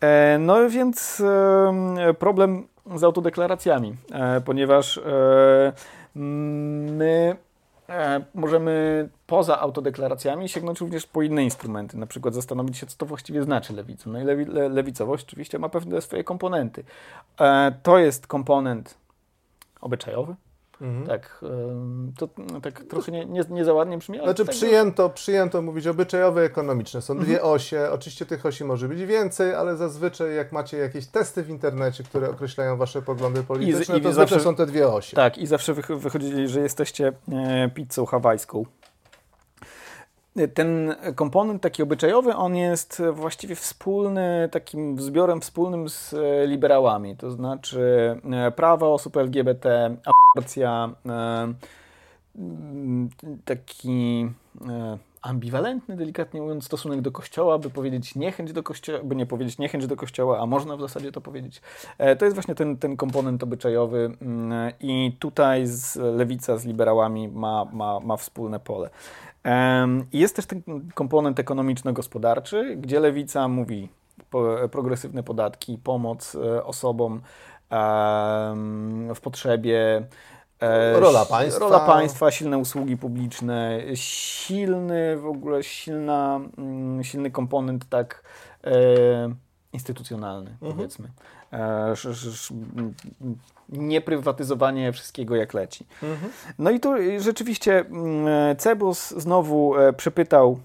E, 0.00 0.38
No 0.38 0.68
więc 0.70 1.20
em, 1.20 1.96
problem 2.18 2.68
z 2.94 3.04
autodeklaracjami, 3.04 3.96
e, 4.12 4.40
ponieważ 4.40 4.98
e, 4.98 5.72
my 6.16 7.36
e, 7.36 7.53
możemy 8.34 9.08
poza 9.26 9.60
autodeklaracjami 9.60 10.48
sięgnąć 10.48 10.80
również 10.80 11.06
po 11.06 11.22
inne 11.22 11.44
instrumenty, 11.44 11.96
na 11.98 12.06
przykład 12.06 12.34
zastanowić 12.34 12.78
się, 12.78 12.86
co 12.86 12.96
to 12.96 13.06
właściwie 13.06 13.42
znaczy 13.42 13.72
lewica. 13.72 14.10
No 14.10 14.20
i 14.20 14.24
lewi, 14.24 14.44
le, 14.44 14.68
lewicowość 14.68 15.24
oczywiście 15.24 15.58
ma 15.58 15.68
pewne 15.68 16.00
swoje 16.00 16.24
komponenty. 16.24 16.84
E, 17.40 17.72
To 17.82 17.98
jest 17.98 18.26
komponent 18.26 18.98
obyczajowy, 19.80 20.34
Mhm. 20.80 21.06
tak, 21.06 21.40
to 22.18 22.28
tak 22.62 22.84
trochę 22.84 23.12
nie, 23.12 23.24
nie, 23.26 23.40
nie 23.50 23.64
za 23.64 23.72
ładnie 23.72 23.98
brzmi, 23.98 24.18
ale 24.18 24.26
Znaczy 24.28 24.44
tak 24.44 24.54
przyjęto, 24.54 25.10
przyjęto 25.10 25.62
mówić 25.62 25.86
obyczajowe, 25.86 26.42
ekonomiczne. 26.42 27.02
Są 27.02 27.18
dwie 27.18 27.34
Mhm. 27.34 27.52
osie. 27.52 27.88
Oczywiście 27.92 28.26
tych 28.26 28.46
osi 28.46 28.64
może 28.64 28.88
być 28.88 29.02
więcej, 29.04 29.54
ale 29.54 29.76
zazwyczaj 29.76 30.34
jak 30.36 30.52
macie 30.52 30.76
jakieś 30.78 31.06
testy 31.06 31.42
w 31.42 31.50
internecie, 31.50 32.04
które 32.04 32.30
określają 32.30 32.76
wasze 32.76 33.02
poglądy 33.02 33.42
polityczne, 33.42 33.98
i 33.98 34.00
to 34.00 34.12
zawsze- 34.12 34.40
są 34.40 34.54
te 34.54 34.66
dwie 34.66 34.88
osie. 34.88 35.16
Tak, 35.16 35.38
i 35.38 35.46
zawsze 35.46 35.74
wych- 35.74 35.98
wychodzili, 35.98 36.48
że 36.48 36.60
jesteście 36.60 37.12
e, 37.32 37.70
pizzą 37.74 38.06
hawajską. 38.06 38.64
Ten 40.54 40.94
komponent 41.14 41.62
taki 41.62 41.82
obyczajowy, 41.82 42.34
on 42.36 42.56
jest 42.56 43.02
właściwie 43.12 43.54
wspólny, 43.54 44.48
takim 44.52 45.00
zbiorem 45.00 45.40
wspólnym 45.40 45.88
z 45.88 46.14
e, 46.14 46.46
liberałami, 46.46 47.16
to 47.16 47.30
znaczy 47.30 47.80
e, 48.32 48.50
prawa 48.50 48.86
osób 48.86 49.16
LGBT, 49.16 49.96
aborcja, 50.36 50.90
e, 51.06 51.54
taki 53.44 54.28
ambiwalentny, 55.24 55.96
delikatnie 55.96 56.40
mówiąc, 56.40 56.64
stosunek 56.64 57.00
do 57.00 57.12
kościoła, 57.12 57.58
by 57.58 57.70
powiedzieć 57.70 58.14
niechęć 58.14 58.52
do 58.52 58.62
kościoła, 58.62 58.98
by 59.04 59.16
nie 59.16 59.26
powiedzieć 59.26 59.58
niechęć 59.58 59.86
do 59.86 59.96
kościoła, 59.96 60.40
a 60.40 60.46
można 60.46 60.76
w 60.76 60.80
zasadzie 60.80 61.12
to 61.12 61.20
powiedzieć. 61.20 61.60
E, 61.98 62.16
To 62.16 62.24
jest 62.24 62.36
właśnie 62.36 62.54
ten, 62.54 62.76
ten 62.76 62.96
komponent 62.96 63.42
obyczajowy 63.42 64.16
mm, 64.22 64.72
i 64.80 65.16
tutaj 65.18 65.66
z 65.66 65.96
lewica 65.96 66.56
z 66.56 66.64
liberałami 66.64 67.28
ma, 67.28 67.64
ma, 67.72 68.00
ma 68.00 68.16
wspólne 68.16 68.60
pole. 68.60 68.90
Jest 70.12 70.36
też 70.36 70.46
ten 70.46 70.62
komponent 70.94 71.38
ekonomiczno-gospodarczy, 71.38 72.76
gdzie 72.76 73.00
lewica 73.00 73.48
mówi 73.48 73.88
progresywne 74.70 75.22
podatki, 75.22 75.78
pomoc 75.78 76.34
e, 76.34 76.64
osobom 76.64 77.20
w 79.14 79.20
potrzebie. 79.22 80.06
E, 80.64 81.00
Rola 81.00 81.24
państwa. 81.24 81.60
Rola 81.60 81.80
państwa, 81.80 82.30
silne 82.30 82.58
usługi 82.58 82.96
publiczne, 82.96 83.80
silny 83.94 85.16
w 85.16 85.26
ogóle, 85.26 85.62
silna, 85.62 86.40
mm, 86.58 87.04
silny 87.04 87.30
komponent 87.30 87.88
tak 87.88 88.22
e, 88.64 88.70
instytucjonalny, 89.72 90.50
Mhm. 90.50 90.72
powiedzmy. 90.76 91.08
E, 91.52 91.90
sz, 91.92 92.10
sz, 92.10 92.34
sz, 92.34 92.50
m, 92.76 92.94
m, 93.20 93.36
nieprywatyzowanie 93.68 94.92
wszystkiego 94.92 95.36
jak 95.36 95.54
leci. 95.54 95.86
Mhm. 96.02 96.32
No 96.58 96.70
i 96.70 96.80
tu 96.80 96.90
rzeczywiście 97.18 97.78
mm, 97.80 98.56
Cebus 98.56 99.10
znowu 99.10 99.74
przepytał 99.96 100.58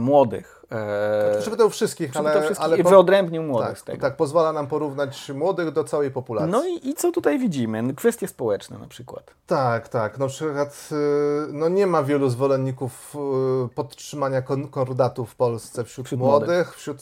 młodych. 0.00 0.57
E, 0.72 1.36
Przepytał 1.40 1.70
wszystkich, 1.70 2.10
przepytał 2.10 2.32
ale, 2.36 2.42
wszystkich 2.44 2.64
ale 2.64 2.78
i 2.78 2.82
po- 2.82 2.90
wyodrębnił 2.90 3.42
młodych 3.42 3.78
z 3.78 3.84
tak, 3.84 3.86
tego. 3.94 4.02
tak, 4.02 4.16
pozwala 4.16 4.52
nam 4.52 4.66
porównać 4.66 5.30
młodych 5.34 5.70
do 5.72 5.84
całej 5.84 6.10
populacji. 6.10 6.50
No 6.52 6.64
i, 6.66 6.88
i 6.88 6.94
co 6.94 7.12
tutaj 7.12 7.38
widzimy? 7.38 7.94
Kwestie 7.94 8.28
społeczne 8.28 8.78
na 8.78 8.86
przykład. 8.86 9.30
Tak, 9.46 9.88
tak. 9.88 10.18
Na 10.18 10.26
przykład 10.26 10.88
y, 10.92 11.52
no 11.52 11.68
nie 11.68 11.86
ma 11.86 12.02
wielu 12.02 12.30
zwolenników 12.30 13.16
y, 13.64 13.74
podtrzymania 13.74 14.42
kon- 14.42 14.68
kordatów 14.68 15.30
w 15.30 15.34
Polsce 15.34 15.84
wśród, 15.84 16.06
Wśród 16.06 16.20
młodych, 16.20 16.48
młodych. 16.48 16.74
wśród 16.76 16.98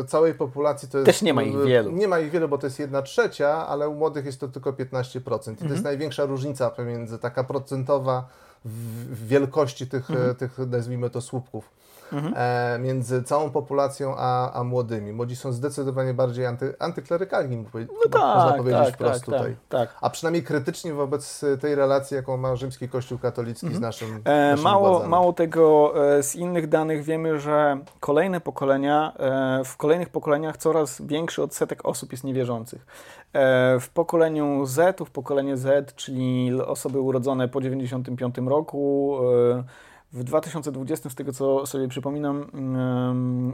y, 0.00 0.04
całej 0.04 0.34
populacji 0.34 0.88
to 0.88 0.98
jest... 0.98 1.06
Też 1.06 1.22
nie 1.22 1.34
ma 1.34 1.42
ich 1.42 1.64
wielu. 1.64 1.90
Nie 1.90 2.08
ma 2.08 2.18
ich 2.18 2.30
wielu, 2.30 2.48
bo 2.48 2.58
to 2.58 2.66
jest 2.66 2.78
jedna 2.78 3.02
trzecia, 3.02 3.66
ale 3.66 3.88
u 3.88 3.94
młodych 3.94 4.26
jest 4.26 4.40
to 4.40 4.48
tylko 4.48 4.72
15%. 4.72 5.38
I 5.40 5.42
to 5.42 5.50
Mhm. 5.50 5.70
jest 5.70 5.84
największa 5.84 6.24
różnica 6.24 6.70
pomiędzy 6.70 7.18
taka 7.18 7.44
procentowa 7.44 8.28
w 8.64 9.26
wielkości 9.26 9.86
tych, 9.86 10.10
Mhm. 10.10 10.34
tych 10.34 10.58
nazwijmy 10.58 11.10
to 11.10 11.20
słupków. 11.20 11.70
E, 12.36 12.78
między 12.78 13.22
całą 13.22 13.50
populacją 13.50 14.14
a, 14.18 14.52
a 14.52 14.64
młodymi. 14.64 15.12
Młodzi 15.12 15.36
są 15.36 15.52
zdecydowanie 15.52 16.14
bardziej 16.14 16.46
anty, 16.46 16.74
antyklerykalni, 16.78 17.56
No 17.74 18.10
tak, 18.10 18.22
można 18.22 18.52
powiedzieć 18.56 18.84
tak, 18.84 18.94
wprost 18.94 19.14
tak, 19.14 19.24
tutaj. 19.24 19.56
tak, 19.68 19.88
tak. 19.88 19.98
A 20.00 20.10
przynajmniej 20.10 20.42
krytycznie 20.44 20.92
wobec 20.92 21.44
e, 21.44 21.56
tej 21.58 21.74
relacji, 21.74 22.14
jaką 22.14 22.36
ma 22.36 22.56
rzymski 22.56 22.88
Kościół 22.88 23.18
katolicki 23.18 23.74
z 23.74 23.80
naszym 23.80 24.20
E, 24.24 24.56
mało, 24.56 24.88
władzami. 24.88 25.10
mało 25.10 25.32
tego, 25.32 25.92
e, 26.18 26.22
z 26.22 26.36
innych 26.36 26.68
danych 26.68 27.02
wiemy, 27.04 27.40
że 27.40 27.78
kolejne 28.00 28.40
pokolenia, 28.40 29.12
e, 29.16 29.64
w 29.64 29.76
kolejnych 29.76 30.08
pokoleniach 30.08 30.56
coraz 30.56 31.02
większy 31.02 31.42
odsetek 31.42 31.86
osób 31.86 32.12
jest 32.12 32.24
niewierzących. 32.24 32.86
W 33.80 33.88
pokoleniu 33.94 34.66
Z, 34.66 35.00
w 35.00 35.10
pokolenie 35.10 35.56
Z, 35.56 35.94
czyli 35.94 36.60
osoby 36.66 37.00
urodzone 37.00 37.48
po 37.48 37.60
95 37.60 38.38
roku, 38.48 39.16
w 40.12 40.24
2020, 40.24 41.10
z 41.10 41.14
tego 41.14 41.32
co 41.32 41.66
sobie 41.66 41.88
przypominam, 41.88 42.50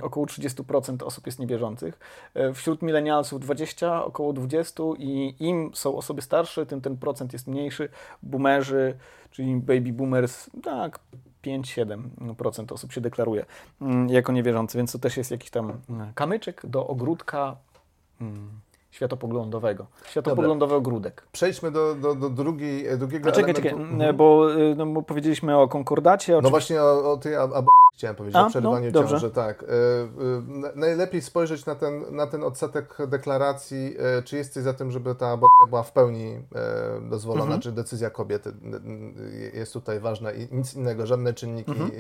około 0.03 0.27
30% 0.27 1.05
osób 1.05 1.27
jest 1.27 1.39
niewierzących. 1.39 1.99
E, 2.35 2.53
Wśród 2.53 2.83
milenialsów 2.83 3.41
20, 3.41 4.05
około 4.05 4.33
20 4.33 4.83
i 4.99 5.35
im 5.41 5.71
są 5.75 5.97
osoby 5.97 6.23
starsze, 6.23 6.67
tym 6.67 6.81
ten 6.81 6.97
procent 6.97 7.33
jest 7.33 7.47
mniejszy. 7.47 7.89
Boomerzy, 8.23 8.97
czyli 9.31 9.57
baby 9.57 9.93
boomers, 9.93 10.51
tak, 10.63 10.99
5-7% 11.45 12.73
osób 12.73 12.93
się 12.93 13.01
deklaruje 13.01 13.45
mm, 13.81 14.09
jako 14.09 14.33
niewierzący, 14.33 14.79
więc 14.79 14.93
to 14.93 14.99
też 14.99 15.17
jest 15.17 15.31
jakiś 15.31 15.51
tam 15.51 15.73
mm, 15.91 16.13
kamyczek 16.15 16.67
do 16.67 16.87
ogródka 16.87 17.57
mm, 18.21 18.51
światopoglądowego. 18.97 19.87
Światopoglądowy 20.11 20.75
ogródek. 20.75 21.23
Przejdźmy 21.33 21.71
do, 21.71 21.95
do, 21.95 22.15
do 22.15 22.31
drugiej, 22.31 22.87
e, 22.87 22.97
drugiego 22.97 23.29
A 23.29 23.33
czekaj, 23.33 23.51
elementu. 23.51 23.69
czekaj, 23.79 23.93
Mhm. 23.95 24.17
bo, 24.17 24.55
y, 24.55 24.75
no, 24.77 25.03
powiedzieliśmy 25.03 25.59
o 25.59 25.69
konkordacie, 25.69 26.39
o 26.39 26.41
No 26.41 26.51
właśnie 26.51 26.83
o, 26.83 27.13
o 27.13 27.17
tej 27.17 27.37
ab- 27.37 27.67
chciałem 27.95 28.17
powiedzieć, 28.17 28.37
A, 28.37 28.47
o 28.47 28.51
przerywaniu 28.51 28.91
no, 28.95 29.05
ciąży, 29.05 29.31
tak. 29.31 29.63
E, 29.63 29.67
e, 29.67 29.69
na- 30.47 30.73
najlepiej 30.75 31.23
spojrzeć 31.23 31.67
na 31.67 31.75
ten, 31.75 32.05
na 32.17 32.27
ten 32.27 32.45
odsetek 32.45 32.99
deklaracji, 33.09 33.97
czy 34.25 34.37
jesteś 34.37 34.63
za 34.63 34.73
tym, 34.73 34.91
żeby 34.91 35.15
ta 35.15 35.27
aborcja 35.29 35.67
była 35.69 35.83
w 35.83 35.93
pełni 35.93 36.41
dozwolona, 37.11 37.45
Mhm. 37.45 37.61
czy 37.61 37.73
decyzja 37.73 38.11
kobiety 38.11 38.53
jest 39.55 39.73
tutaj 39.73 40.01
ważna 40.01 40.33
i 40.33 40.49
nic 40.53 40.75
innego, 40.75 41.07
żadne 41.07 41.33
czynniki 41.35 41.71
Mhm. 41.71 41.91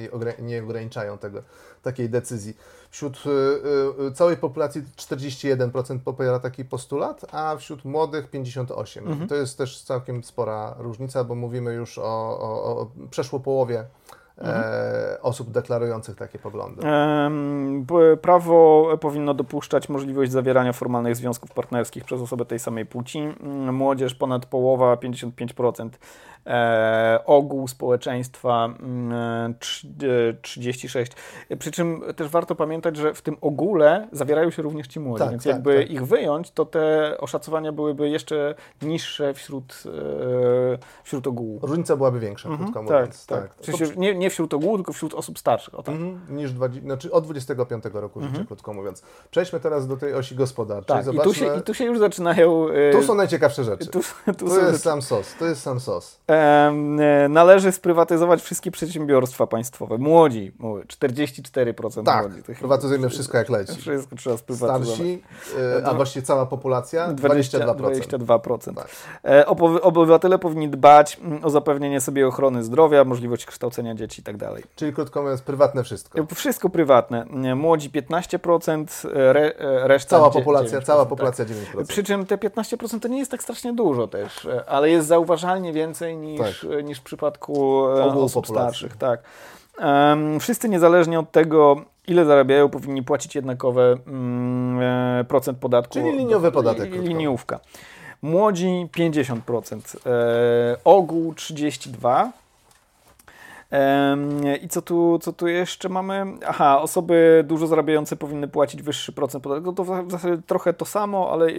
nie 0.46 0.62
ograniczają 0.62 1.18
tego, 1.18 1.42
takiej 1.82 2.10
decyzji. 2.10 2.56
Wśród 2.96 3.24
e, 3.26 4.06
e, 4.06 4.10
całej 4.12 4.36
populacji 4.36 4.82
41% 4.96 5.98
popiera 5.98 6.38
taki 6.38 6.64
postulat, 6.64 7.34
a 7.34 7.56
wśród 7.56 7.84
młodych 7.84 8.30
58%. 8.30 8.98
Mhm. 8.98 9.28
To 9.28 9.34
jest 9.34 9.58
też 9.58 9.82
całkiem 9.82 10.24
spora 10.24 10.74
różnica, 10.78 11.24
bo 11.24 11.34
mówimy 11.34 11.74
już 11.74 11.98
o, 11.98 12.02
o, 12.04 12.80
o 12.80 12.90
przeszło 13.10 13.40
połowie 13.40 13.84
e, 14.38 15.18
osób 15.22 15.50
deklarujących 15.50 16.16
takie 16.16 16.38
poglądy. 16.38 16.82
Prawo 18.22 18.88
powinno 19.00 19.34
dopuszczać 19.34 19.88
możliwość 19.88 20.32
zawierania 20.32 20.72
formalnych 20.72 21.16
związków 21.16 21.50
partnerskich 21.50 22.04
przez 22.04 22.20
osobę 22.20 22.44
tej 22.44 22.58
samej 22.58 22.86
płci. 22.86 23.28
Młodzież 23.72 24.14
ponad 24.14 24.46
połowa, 24.46 24.94
55%. 24.94 25.88
E, 26.46 27.20
ogół 27.26 27.68
społeczeństwa 27.68 28.68
e, 29.12 29.54
36. 30.42 31.12
Przy 31.58 31.70
czym 31.70 32.02
też 32.16 32.28
warto 32.28 32.54
pamiętać, 32.54 32.96
że 32.96 33.14
w 33.14 33.22
tym 33.22 33.36
ogóle 33.40 34.08
zawierają 34.12 34.50
się 34.50 34.62
również 34.62 34.86
ci 34.88 35.00
młodzi, 35.00 35.18
Tak, 35.24 35.30
więc 35.30 35.44
tak, 35.44 35.52
jakby 35.52 35.78
tak. 35.78 35.90
ich 35.90 36.06
wyjąć, 36.06 36.50
to 36.50 36.64
te 36.64 37.14
oszacowania 37.20 37.72
byłyby 37.72 38.08
jeszcze 38.08 38.54
niższe 38.82 39.34
wśród, 39.34 39.82
e, 39.86 40.78
wśród 41.04 41.26
ogółu. 41.26 41.58
Różnica 41.62 41.96
byłaby 41.96 42.20
większa, 42.20 42.48
krótko 42.48 42.72
tak, 42.74 42.82
mówiąc. 42.82 43.26
tak. 43.26 43.54
W 43.60 43.64
sensie 43.66 43.84
nie, 43.96 44.14
nie 44.14 44.30
wśród 44.30 44.54
ogółu, 44.54 44.76
tylko 44.76 44.92
wśród 44.92 45.14
osób 45.14 45.38
starszych. 45.38 45.74
O, 45.78 45.82
tak. 45.82 45.94
Mhm, 45.94 46.36
niż 46.36 46.52
20, 46.52 46.82
znaczy 46.86 47.12
od 47.12 47.24
25 47.24 47.84
roku 47.92 48.20
życia, 48.22 48.44
krótko 48.46 48.72
mówiąc. 48.74 49.02
Przejdźmy 49.30 49.60
teraz 49.60 49.86
do 49.86 49.96
tej 49.96 50.14
osi 50.14 50.34
gospodarczej. 50.34 50.96
Mhm. 50.96 51.16
Tak, 51.16 51.26
i 51.26 51.28
tu, 51.28 51.34
się, 51.34 51.56
i 51.58 51.62
tu 51.62 51.74
się 51.74 51.84
już 51.84 51.98
zaczynają... 51.98 52.68
e, 52.68 52.92
Tu 52.92 53.02
są 53.02 53.14
najciekawsze 53.14 53.64
rzeczy. 53.64 53.86
tu, 53.86 54.00
tu 54.26 54.32
To 54.46 54.48
są 54.54 54.66
jest 54.66 54.82
sam 54.82 55.02
sos. 55.02 55.34
To 55.38 55.46
jest 55.46 55.62
sam 55.62 55.80
sos. 55.80 56.20
E, 56.28 56.35
należy 57.28 57.72
sprywatyzować 57.72 58.42
wszystkie 58.42 58.70
przedsiębiorstwa 58.70 59.46
państwowe. 59.46 59.98
Młodzi, 59.98 60.52
mówię, 60.58 60.82
44% 60.84 62.04
Tak, 62.04 62.28
młodzi. 62.28 62.42
To 62.42 62.54
chyba 62.54 62.76
prywatyzujemy 62.76 63.08
wszystko 63.08 63.38
jak 63.38 63.48
leci. 63.48 63.80
Wszystko 63.80 64.16
trzeba 64.16 64.36
sprywatyzować. 64.36 64.88
Starsi, 64.88 65.22
e, 65.58 65.86
a 65.86 65.94
właściwie 65.94 66.26
cała 66.26 66.46
populacja 66.46 67.08
20, 67.12 67.58
22%. 67.58 67.74
22%. 67.74 68.74
Tak. 68.74 68.88
E, 69.24 69.46
Obywatele 69.82 70.38
powinni 70.38 70.68
dbać 70.68 71.20
mm, 71.24 71.44
o 71.44 71.50
zapewnienie 71.50 72.00
sobie 72.00 72.26
ochrony 72.26 72.64
zdrowia, 72.64 73.04
możliwość 73.04 73.46
kształcenia 73.46 73.94
dzieci 73.94 74.20
i 74.20 74.24
tak 74.24 74.36
dalej. 74.36 74.62
Czyli 74.76 74.92
krótko 74.92 75.22
mówiąc, 75.22 75.42
prywatne 75.42 75.84
wszystko. 75.84 76.26
Wszystko 76.34 76.68
prywatne. 76.68 77.26
Młodzi 77.54 77.90
15%, 77.90 79.08
re, 79.14 79.58
e, 79.58 79.88
reszta 79.88 80.10
Cała 80.10 80.30
populacja, 80.30 80.80
9%, 80.80 80.86
cała 80.86 81.02
tak. 81.02 81.08
populacja 81.08 81.44
9%. 81.44 81.86
Przy 81.86 82.04
czym 82.04 82.26
te 82.26 82.36
15% 82.36 83.00
to 83.00 83.08
nie 83.08 83.18
jest 83.18 83.30
tak 83.30 83.42
strasznie 83.42 83.72
dużo 83.72 84.06
też, 84.08 84.46
e, 84.46 84.64
ale 84.70 84.90
jest 84.90 85.08
zauważalnie 85.08 85.72
więcej 85.72 86.16
niż, 86.16 86.25
Tak. 86.38 86.70
e, 86.78 86.82
niż 86.82 86.98
w 86.98 87.02
przypadku 87.02 87.86
e, 87.88 88.04
osób 88.04 88.44
populacji. 88.44 88.78
starszych. 88.78 88.96
Tak. 88.96 89.20
Em, 89.78 90.40
wszyscy 90.40 90.68
niezależnie 90.68 91.18
od 91.18 91.30
tego, 91.30 91.76
ile 92.06 92.24
zarabiają, 92.24 92.68
powinni 92.68 93.02
płacić 93.02 93.34
jednakowe 93.34 93.96
mm, 94.06 94.80
e, 95.20 95.24
procent 95.24 95.58
podatku. 95.58 95.94
Czyli 95.94 96.12
liniowy 96.12 96.52
podatek, 96.52 96.90
Li-. 96.92 97.08
Liniówka. 97.08 97.60
Młodzi 98.22 98.88
50%, 98.96 99.96
e, 100.06 100.76
ogół 100.84 101.32
32%. 101.32 102.28
I 104.62 104.68
co 104.68 104.82
tu, 104.82 105.18
co 105.22 105.32
tu 105.32 105.46
jeszcze 105.48 105.88
mamy? 105.88 106.24
Aha, 106.46 106.82
osoby 106.82 107.44
dużo 107.48 107.66
zarabiające 107.66 108.16
powinny 108.16 108.48
płacić 108.48 108.82
wyższy 108.82 109.12
procent 109.12 109.44
podatku. 109.44 109.72
To 109.72 109.84
w 109.84 110.10
zasadzie 110.10 110.42
trochę 110.46 110.72
to 110.72 110.84
samo, 110.84 111.30
ale 111.32 111.50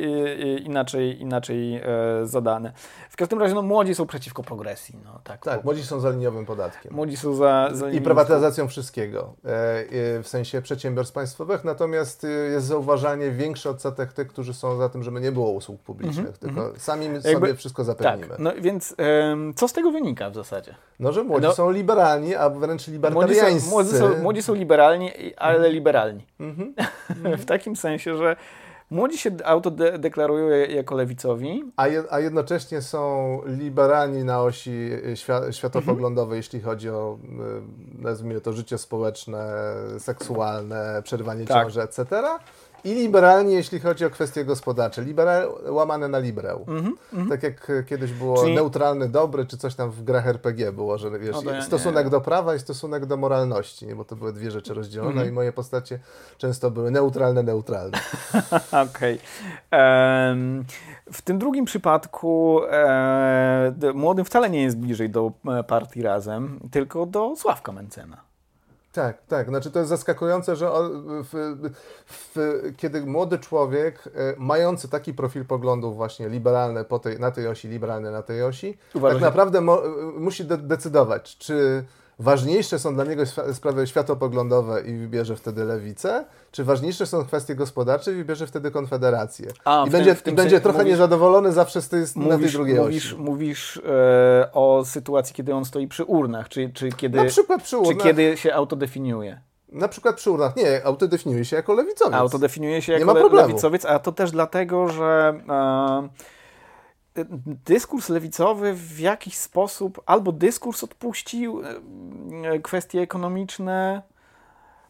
inaczej, 0.59 1.21
inaczej 1.21 1.75
e, 1.75 1.81
zadane. 2.23 2.71
W 3.09 3.15
każdym 3.17 3.39
razie 3.39 3.55
no, 3.55 3.61
młodzi 3.61 3.95
są 3.95 4.07
przeciwko 4.07 4.43
progresji. 4.43 4.99
No, 5.05 5.19
tak, 5.23 5.41
Tak, 5.41 5.63
młodzi 5.63 5.83
są 5.83 5.99
za 5.99 6.09
liniowym 6.09 6.45
podatkiem. 6.45 6.93
Młodzi 6.93 7.17
są 7.17 7.33
za, 7.33 7.69
za 7.71 7.89
I 7.89 8.01
prywatyzacją 8.01 8.67
wszystkiego, 8.67 9.33
e, 9.45 9.49
e, 9.49 10.23
w 10.23 10.27
sensie 10.27 10.61
przedsiębiorstw 10.61 11.13
państwowych, 11.13 11.63
natomiast 11.63 12.25
jest 12.51 12.65
zauważalnie 12.67 13.31
większy 13.31 13.69
odsetek 13.69 14.13
tych, 14.13 14.27
którzy 14.27 14.53
są 14.53 14.77
za 14.77 14.89
tym, 14.89 15.03
żeby 15.03 15.21
nie 15.21 15.31
było 15.31 15.49
usług 15.51 15.81
publicznych, 15.81 16.37
tylko 16.37 16.71
sami 16.77 17.09
my 17.09 17.21
sobie 17.21 17.29
Mhm, 17.33 17.33
Jakby- 17.43 17.57
wszystko 17.57 17.85
Tak, 17.85 17.97
zapewnimy. 17.97 18.35
no 18.39 18.51
więc 18.61 18.95
co 19.55 19.67
z 19.67 19.73
tego 19.73 19.91
wynika 19.91 20.29
w 20.29 20.35
zasadzie? 20.35 20.75
No, 20.99 21.11
że 21.11 21.23
młodzi 21.23 21.45
No- 21.47 21.53
są 21.53 21.71
liberalni, 21.71 21.96
a 22.39 22.49
wręcz 22.49 22.87
Młodzi 22.87 22.91
libertariańscy. 22.91 23.69
są, 23.69 23.69
młodzi, 23.69 23.89
są, 23.89 24.17
młodzi 24.23 24.43
są 24.43 24.53
liberalni, 24.53 25.11
ale 25.37 25.69
liberalni. 25.69 26.25
Mhm. 26.39 26.73
w 27.41 27.45
takim 27.45 27.75
sensie, 27.75 28.17
że 28.17 28.35
młodzi 28.91 29.17
się 29.17 29.31
autodeklarują 29.43 30.47
jako 30.69 30.95
lewicowi, 30.95 31.63
A, 31.75 31.87
je, 31.87 32.03
a 32.09 32.19
jednocześnie 32.19 32.81
są 32.81 33.41
liberalni 33.45 34.23
na 34.23 34.41
osi 34.41 34.89
świa, 35.15 35.51
światopoglądowej, 35.51 36.37
jeśli 36.37 36.61
chodzi 36.61 36.89
o, 36.89 37.17
e, 37.99 38.01
nazwijmy 38.01 38.41
to, 38.41 38.53
życie 38.53 38.77
społeczne, 38.77 39.49
seksualne, 39.99 41.01
przerywanie 41.03 41.45
Tak. 41.45 41.63
ciąży, 41.63 41.81
etc. 41.81 42.05
I 42.83 42.93
liberalni, 42.93 43.53
jeśli 43.53 43.79
chodzi 43.79 44.05
o 44.05 44.09
kwestie 44.09 44.45
gospodarcze. 44.45 45.01
Liberal 45.01 45.49
łamane 45.69 46.07
na 46.07 46.19
liberał. 46.19 46.65
Tak 47.29 47.43
jak 47.43 47.69
e, 47.69 47.83
kiedyś 47.83 48.11
było 48.13 48.41
Czyli- 48.41 48.55
neutralny 48.55 49.09
dobry, 49.09 49.45
czy 49.45 49.57
coś 49.57 49.75
tam 49.75 49.91
w 49.91 50.03
grach 50.03 50.27
RPG 50.27 50.71
było, 50.71 50.97
że 50.97 51.19
wiesz, 51.19 51.35
No 51.45 51.51
ja 51.51 51.61
stosunek 51.61 52.05
nie. 52.05 52.11
do 52.11 52.21
prawa 52.21 52.55
i 52.55 52.59
stosunek 52.59 53.05
do 53.05 53.17
moralności, 53.17 53.87
nie? 53.87 53.95
bo 53.95 54.05
to 54.05 54.15
były 54.15 54.33
dwie 54.33 54.51
rzeczy 54.51 54.73
rozdzielone 54.73 55.11
Mhm. 55.11 55.29
i 55.29 55.31
moje 55.31 55.53
postacie 55.53 55.99
często 56.37 56.71
były 56.71 56.91
neutralne, 56.91 57.43
neutralne. 57.43 57.97
Okej. 58.89 59.19
Em, 59.71 60.65
W 61.11 61.21
tym 61.21 61.39
drugim 61.39 61.65
przypadku 61.65 62.59
e, 62.71 63.73
młodym 63.93 64.25
wcale 64.25 64.49
nie 64.49 64.61
jest 64.63 64.77
bliżej 64.77 65.09
do 65.09 65.31
e, 65.59 65.63
partii 65.63 66.01
Razem, 66.01 66.59
tylko 66.71 67.05
do 67.05 67.33
Sławka 67.35 67.71
Mencena. 67.71 68.26
Tak, 68.97 69.25
tak. 69.27 69.47
Znaczy 69.47 69.71
to 69.71 69.79
jest 69.79 69.89
zaskakujące, 69.89 70.55
że 70.55 70.69
w, 71.23 71.57
w, 72.07 72.61
kiedy 72.77 73.01
młody 73.01 73.39
człowiek, 73.39 74.03
e, 74.07 74.09
mający 74.37 74.89
taki 74.89 75.13
profil 75.13 75.45
poglądów 75.45 75.95
właśnie 75.95 76.29
liberalny 76.29 76.83
po 76.83 76.99
tej, 76.99 77.19
na 77.19 77.31
tej 77.31 77.47
osi, 77.47 77.67
liberalny 77.67 78.11
na 78.11 78.21
tej 78.21 78.43
osi, 78.43 78.77
Uważa, 78.93 79.15
tak 79.15 79.23
naprawdę 79.23 79.61
mo, 79.61 79.81
musi 80.17 80.45
de 80.45 80.57
decydować, 80.57 81.37
czy 81.37 81.83
ważniejsze 82.19 82.79
są 82.79 82.93
dla 82.95 83.03
niego 83.03 83.23
sprawy 83.53 83.87
światopoglądowe 83.87 84.81
i 84.81 84.97
wybierze 84.97 85.35
wtedy 85.35 85.63
lewicę, 85.65 86.25
czy 86.51 86.63
ważniejsze 86.63 87.05
są 87.05 87.25
kwestie 87.25 87.55
gospodarcze 87.55 88.11
i 88.11 88.15
wybierze 88.15 88.47
wtedy 88.47 88.71
konfederację. 88.71 89.47
A, 89.65 89.85
I 89.87 89.89
będzie, 89.89 90.09
tym- 90.11 90.15
w 90.19 90.21
tym 90.21 90.33
i 90.33 90.37
będzie 90.37 90.61
trochę 90.61 90.77
mówisz- 90.79 90.87
niezadowolony 90.91 91.51
zawsze 91.51 91.81
z 91.81 91.89
tej, 91.89 92.01
na 92.01 92.07
tej 92.13 92.23
Mówisz, 92.31 92.53
drugiej 92.53 92.75
mówisz, 92.79 93.05
osi. 93.13 93.21
mówisz 93.21 93.81
e, 93.85 94.49
o 94.53 94.83
sytuacji, 94.85 95.35
kiedy 95.35 95.53
on 95.53 95.65
stoi 95.65 95.87
przy 95.87 96.03
urnach, 96.03 96.49
czy, 96.49 96.69
czy, 96.73 96.89
kiedy, 96.91 97.17
Na 97.17 97.25
przykład 97.25 97.63
przy 97.63 97.69
czy 97.69 97.77
urnach. 97.77 98.03
kiedy 98.07 98.37
się 98.37 98.53
autodefiniuje. 98.53 99.41
Na 99.71 99.87
przykład 99.87 100.15
przy 100.15 100.31
urnach. 100.31 100.55
Nie, 100.55 100.85
autodefiniuje 100.85 101.45
się 101.45 101.55
jako 101.55 101.73
lewicowiec. 101.73 102.13
Autodefiniuje 102.13 102.81
się 102.81 102.91
Nie 102.93 102.99
jako 102.99 103.05
ma 103.07 103.13
le- 103.13 103.19
problemu. 103.19 103.47
lewicowiec, 103.47 103.85
a 103.85 103.99
to 103.99 104.11
też 104.11 104.31
dlatego, 104.31 104.87
że 104.89 105.33
e, 105.49 106.09
dyskurs 107.65 108.09
lewicowy 108.09 108.73
w 108.73 108.99
jakiś 108.99 109.37
sposób 109.37 110.01
albo 110.05 110.31
dyskurs 110.31 110.83
odpuścił 110.83 111.61
e, 112.43 112.59
kwestie 112.59 113.01
ekonomiczne, 113.01 114.01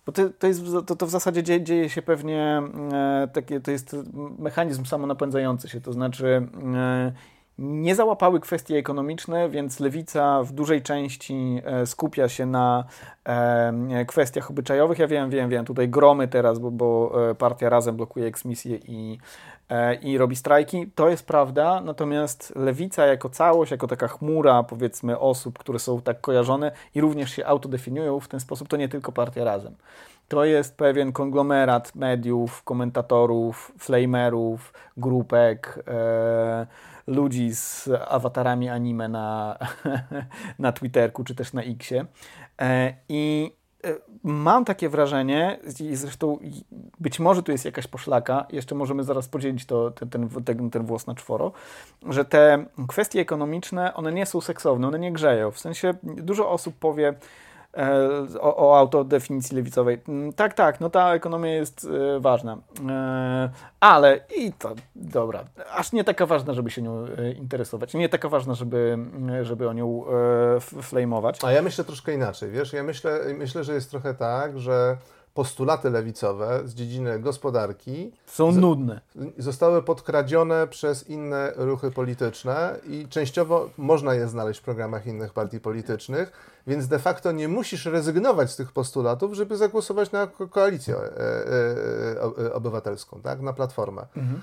bo 0.05 0.11
to, 0.11 0.29
to, 0.29 0.47
jest, 0.47 0.61
to, 0.87 0.95
to 0.95 1.05
w 1.05 1.09
zasadzie 1.09 1.43
dzieje, 1.43 1.63
dzieje 1.63 1.89
się 1.89 2.01
pewnie, 2.01 2.61
e, 2.93 3.27
takie, 3.33 3.59
to 3.59 3.71
jest 3.71 3.95
mechanizm 4.39 4.85
samonapędzający 4.85 5.69
się, 5.69 5.81
to 5.81 5.93
znaczy 5.93 6.47
e, 6.75 7.11
nie 7.59 7.95
załapały 7.95 8.39
kwestie 8.39 8.77
ekonomiczne, 8.77 9.49
więc 9.49 9.79
lewica 9.79 10.43
w 10.43 10.51
dużej 10.51 10.81
części 10.81 11.61
e, 11.65 11.85
skupia 11.85 12.29
się 12.29 12.45
na 12.45 12.83
e, 13.25 14.05
kwestiach 14.05 14.49
obyczajowych. 14.49 14.99
Ja 14.99 15.07
wiem, 15.07 15.29
wiem, 15.29 15.49
wiem, 15.49 15.65
tutaj 15.65 15.89
gromy 15.89 16.27
teraz, 16.27 16.59
bo, 16.59 16.71
bo 16.71 17.11
e, 17.29 17.35
partia 17.35 17.69
razem 17.69 17.95
blokuje 17.95 18.25
eksmisję 18.25 18.79
i, 18.87 19.17
i 20.01 20.17
robi 20.17 20.35
strajki. 20.35 20.91
To 20.95 21.09
jest 21.09 21.25
prawda, 21.25 21.81
natomiast 21.81 22.55
lewica 22.55 23.05
jako 23.05 23.29
całość, 23.29 23.71
jako 23.71 23.87
taka 23.87 24.07
chmura, 24.07 24.63
powiedzmy, 24.63 25.19
osób, 25.19 25.59
które 25.59 25.79
są 25.79 26.01
tak 26.01 26.21
kojarzone 26.21 26.71
i 26.95 27.01
również 27.01 27.31
się 27.31 27.45
autodefiniują 27.45 28.19
w 28.19 28.27
ten 28.27 28.39
sposób, 28.39 28.67
to 28.67 28.77
nie 28.77 28.89
tylko 28.89 29.11
partia 29.11 29.43
razem. 29.43 29.75
To 30.27 30.45
jest 30.45 30.77
pewien 30.77 31.11
konglomerat 31.11 31.95
mediów, 31.95 32.63
komentatorów, 32.63 33.71
flamerów, 33.79 34.73
grupek, 34.97 35.83
ludzi 37.07 37.55
z 37.55 37.89
awatarami 38.07 38.69
anime 38.69 39.07
na, 39.07 39.57
na 40.59 40.71
Twitterku 40.71 41.23
czy 41.23 41.35
też 41.35 41.53
na 41.53 41.63
Xie. 41.63 42.05
E, 42.61 42.93
I 43.09 43.51
e, 43.83 43.95
mam 44.23 44.65
takie 44.65 44.89
wrażenie, 44.89 45.59
i 45.79 45.95
zresztą 45.95 46.39
być 46.99 47.19
może 47.19 47.43
tu 47.43 47.51
jest 47.51 47.65
jakaś 47.65 47.87
poszlaka, 47.87 48.45
jeszcze 48.51 48.75
możemy 48.75 49.03
zaraz 49.03 49.27
podzielić 49.27 49.65
to, 49.65 49.91
ten, 49.91 50.29
ten, 50.45 50.69
ten, 50.69 50.85
włos 50.85 51.07
na 51.07 51.15
czworo, 51.15 51.51
że 52.09 52.25
te 52.25 52.65
kwestie 52.87 53.19
ekonomiczne, 53.19 53.93
one 53.93 54.11
nie 54.11 54.25
są 54.25 54.41
seksowne, 54.41 54.87
one 54.87 54.99
nie 54.99 55.11
grzeją. 55.11 55.51
W 55.51 55.59
sensie 55.59 55.93
dużo 56.03 56.51
osób 56.51 56.75
powie, 56.79 57.13
o, 58.39 58.69
o 58.69 58.77
autodefinicji 58.77 59.55
lewicowej. 59.55 60.01
Mm, 60.07 60.33
Tak, 60.33 60.53
tak, 60.53 60.79
no 60.79 60.89
ta 60.89 61.13
ekonomia 61.13 61.53
jest 61.53 61.87
e, 62.15 62.19
ważna. 62.19 62.57
E, 62.89 63.49
ale 63.79 64.19
i 64.37 64.53
to, 64.53 64.75
dobra, 64.95 65.43
aż 65.71 65.91
nie 65.91 66.03
taka 66.03 66.25
ważna, 66.25 66.53
żeby 66.53 66.71
się 66.71 66.81
nią 66.81 67.05
e, 67.05 67.31
interesować. 67.31 67.93
Nie 67.93 68.09
taka 68.09 68.29
ważna, 68.29 68.53
żeby, 68.53 68.91
mm, 68.93 69.45
żeby 69.45 69.69
o 69.69 69.73
nią 69.73 70.05
e, 70.07 70.59
flamować. 70.59 71.43
A 71.43 71.51
ja 71.51 71.61
myślę 71.61 71.83
troszkę 71.83 72.13
inaczej, 72.13 72.51
wiesz, 72.51 72.73
ja 72.73 72.83
myślę, 72.83 73.19
myślę, 73.37 73.63
że 73.63 73.73
jest 73.73 73.89
trochę 73.89 74.13
tak, 74.13 74.59
że 74.59 74.97
postulaty 75.37 75.89
lewicowe 75.89 76.61
z 76.65 76.73
dziedziny 76.73 77.19
gospodarki 77.19 78.11
są 78.25 78.51
nudne. 78.51 79.01
Zostały 79.37 79.83
podkradzione 79.83 80.67
przez 80.67 81.09
inne 81.09 81.51
ruchy 81.55 81.91
polityczne 81.91 82.75
i 82.87 83.07
częściowo 83.09 83.69
można 83.77 84.13
je 84.13 84.27
znaleźć 84.27 84.59
w 84.59 84.63
programach 84.63 85.07
innych 85.07 85.33
partii 85.33 85.59
politycznych, 85.59 86.31
więc 86.67 86.87
de 86.87 86.99
facto 86.99 87.31
nie 87.31 87.47
musisz 87.47 87.85
rezygnować 87.85 88.51
z 88.51 88.55
tych 88.55 88.71
postulatów, 88.71 89.33
żeby 89.33 89.57
zagłosować 89.57 90.11
na 90.11 90.27
koalicję 90.49 90.95
e, 90.95 90.99
e, 90.99 92.45
e, 92.45 92.53
obywatelską, 92.53 93.21
tak? 93.23 93.41
na 93.41 93.53
platformę. 93.53 94.05
Mhm. 94.17 94.41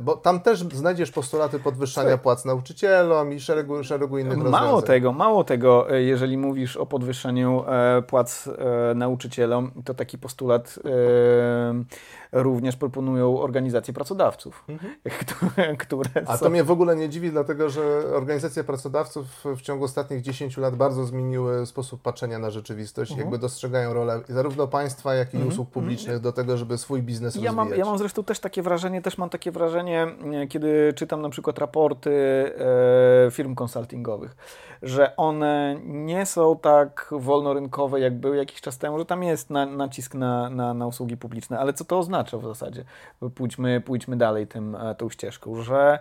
Bo 0.00 0.16
tam 0.16 0.40
też 0.40 0.64
znajdziesz 0.72 1.10
postulaty 1.10 1.58
podwyższania 1.58 2.18
płac 2.18 2.44
nauczycielom 2.44 3.32
i 3.32 3.40
szeregu, 3.40 3.84
szeregu 3.84 4.18
innych 4.18 4.38
mało 4.38 4.44
rozwiązań. 4.44 4.68
Mało 4.68 4.82
tego, 4.82 5.12
mało 5.12 5.44
tego, 5.44 5.86
jeżeli 5.90 6.38
mówisz 6.38 6.76
o 6.76 6.86
podwyższaniu 6.86 7.64
płac 8.06 8.48
nauczycielom, 8.94 9.70
to 9.84 9.94
taki 9.94 10.18
postulat 10.18 10.78
również 12.32 12.76
proponują 12.76 13.40
organizacje 13.40 13.94
pracodawców, 13.94 14.64
mhm. 14.68 14.94
które, 15.84 16.24
A 16.26 16.38
to 16.38 16.50
mnie 16.50 16.64
w 16.64 16.70
ogóle 16.70 16.96
nie 16.96 17.08
dziwi, 17.08 17.30
dlatego 17.30 17.70
że 17.70 17.82
organizacje 18.14 18.64
pracodawców 18.64 19.26
w 19.44 19.60
ciągu 19.60 19.84
ostatnich 19.84 20.22
10 20.22 20.56
lat 20.56 20.76
bardzo 20.76 21.04
zmieniły 21.04 21.66
sposób 21.66 22.02
patrzenia 22.02 22.38
na 22.38 22.50
rzeczywistość, 22.50 23.10
mhm. 23.10 23.26
jakby 23.26 23.38
dostrzegają 23.38 23.94
rolę 23.94 24.20
zarówno 24.28 24.66
państwa, 24.66 25.14
jak 25.14 25.34
i 25.34 25.36
mhm. 25.36 25.52
usług 25.52 25.70
publicznych 25.70 26.20
do 26.20 26.32
tego, 26.32 26.56
żeby 26.56 26.78
swój 26.78 27.02
biznes 27.02 27.34
ja 27.34 27.38
rozwijać. 27.38 27.56
Mam, 27.56 27.78
ja 27.78 27.84
mam 27.84 27.98
zresztą 27.98 28.24
też 28.24 28.40
takie 28.40 28.62
wrażenie, 28.62 29.02
też 29.02 29.18
mam 29.18 29.30
takie 29.30 29.50
wrażenie, 29.50 30.06
kiedy 30.48 30.92
czytam 30.96 31.22
na 31.22 31.28
przykład 31.28 31.58
raporty 31.58 32.10
e, 33.26 33.30
firm 33.30 33.54
konsultingowych, 33.54 34.36
że 34.82 35.16
one 35.16 35.80
nie 35.84 36.26
są 36.26 36.58
tak 36.58 37.10
wolnorynkowe, 37.10 38.00
jak 38.00 38.20
były 38.20 38.36
jakiś 38.36 38.60
czas 38.60 38.78
temu, 38.78 38.98
że 38.98 39.04
tam 39.04 39.22
jest 39.22 39.50
na, 39.50 39.66
nacisk 39.66 40.14
na, 40.14 40.50
na, 40.50 40.74
na 40.74 40.86
usługi 40.86 41.16
publiczne. 41.16 41.58
Ale 41.58 41.72
co 41.72 41.84
to 41.84 41.98
oznacza 41.98 42.19
w 42.24 42.44
zasadzie? 42.44 42.84
Pójdźmy, 43.34 43.80
pójdźmy 43.80 44.16
dalej 44.16 44.46
tym, 44.46 44.74
e, 44.74 44.94
tą 44.94 45.10
ścieżką, 45.10 45.62
że 45.62 45.98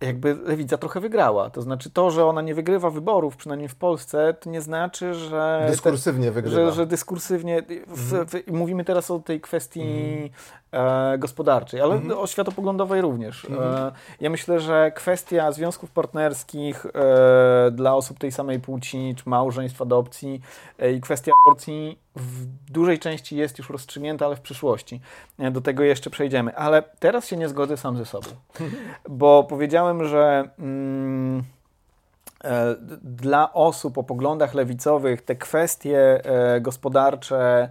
jakby 0.00 0.34
lewica 0.34 0.78
trochę 0.78 1.00
wygrała. 1.00 1.50
To 1.50 1.62
znaczy 1.62 1.90
to, 1.90 2.10
że 2.10 2.24
ona 2.26 2.42
nie 2.42 2.54
wygrywa 2.54 2.90
wyborów, 2.90 3.36
przynajmniej 3.36 3.68
w 3.68 3.74
Polsce, 3.74 4.34
to 4.40 4.50
nie 4.50 4.60
znaczy, 4.60 5.14
że... 5.14 5.66
Dyskursywnie 5.70 6.26
te, 6.26 6.32
wygrywa. 6.32 6.56
Że, 6.56 6.72
że 6.72 6.86
dyskursywnie... 6.86 7.62
W, 7.86 8.14
mhm. 8.14 8.26
w, 8.26 8.52
mówimy 8.52 8.84
teraz 8.84 9.10
o 9.10 9.18
tej 9.18 9.40
kwestii 9.40 9.80
mhm. 9.82 10.30
E, 10.72 11.18
gospodarczej, 11.18 11.80
ale 11.80 11.94
mhm. 11.94 12.18
o 12.18 12.26
światopoglądowej 12.26 13.00
również. 13.00 13.44
E, 13.44 13.92
ja 14.20 14.30
myślę, 14.30 14.60
że 14.60 14.92
kwestia 14.94 15.52
związków 15.52 15.90
partnerskich 15.90 16.86
e, 16.86 17.70
dla 17.70 17.94
osób 17.94 18.18
tej 18.18 18.32
samej 18.32 18.60
płci, 18.60 19.14
czy 19.16 19.28
małżeństw, 19.28 19.82
adopcji 19.82 20.40
e, 20.78 20.92
i 20.92 21.00
kwestia 21.00 21.32
aborcji 21.46 21.98
w 22.16 22.46
dużej 22.72 22.98
części 22.98 23.36
jest 23.36 23.58
już 23.58 23.70
rozstrzygnięta, 23.70 24.26
ale 24.26 24.36
w 24.36 24.40
przyszłości. 24.40 25.00
E, 25.38 25.50
do 25.50 25.60
tego 25.60 25.82
jeszcze 25.82 26.10
przejdziemy. 26.10 26.56
Ale 26.56 26.82
teraz 26.98 27.26
się 27.26 27.36
nie 27.36 27.48
zgodzę 27.48 27.76
sam 27.76 27.96
ze 27.96 28.06
sobą, 28.06 28.26
bo 29.08 29.44
powiedziałem, 29.44 30.04
że 30.04 30.48
mm, 30.58 31.42
e, 32.44 32.76
dla 33.02 33.52
osób 33.52 33.98
o 33.98 34.02
poglądach 34.02 34.54
lewicowych 34.54 35.22
te 35.22 35.36
kwestie 35.36 36.24
e, 36.24 36.60
gospodarcze 36.60 37.68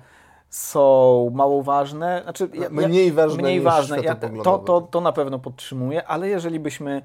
są 0.49 1.31
mało 1.33 1.63
ważne. 1.63 2.21
Znaczy, 2.23 2.49
ja, 2.53 2.69
mniej 2.69 3.11
ważne. 3.11 3.43
Mniej 3.43 3.61
ważne. 3.61 4.01
Ja, 4.01 4.15
to, 4.43 4.57
to, 4.57 4.81
to 4.81 5.01
na 5.01 5.11
pewno 5.11 5.39
podtrzymuję, 5.39 6.07
ale 6.07 6.29
jeżeli 6.29 6.59
byśmy 6.59 7.01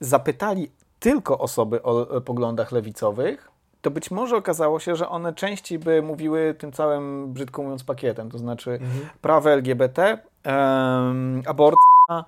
zapytali 0.00 0.70
tylko 0.98 1.38
osoby 1.38 1.82
o 1.82 2.20
poglądach 2.20 2.72
lewicowych, 2.72 3.50
to 3.82 3.90
być 3.90 4.10
może 4.10 4.36
okazało 4.36 4.80
się, 4.80 4.96
że 4.96 5.08
one 5.08 5.34
częściej 5.34 5.78
by 5.78 6.02
mówiły 6.02 6.54
tym 6.58 6.72
całym, 6.72 7.32
brzydko 7.32 7.62
mówiąc, 7.62 7.84
pakietem, 7.84 8.30
to 8.30 8.38
znaczy 8.38 8.70
mhm. 8.70 9.08
prawo 9.20 9.50
LGBT, 9.50 10.18
um, 10.44 11.42
aborcja, 11.46 12.24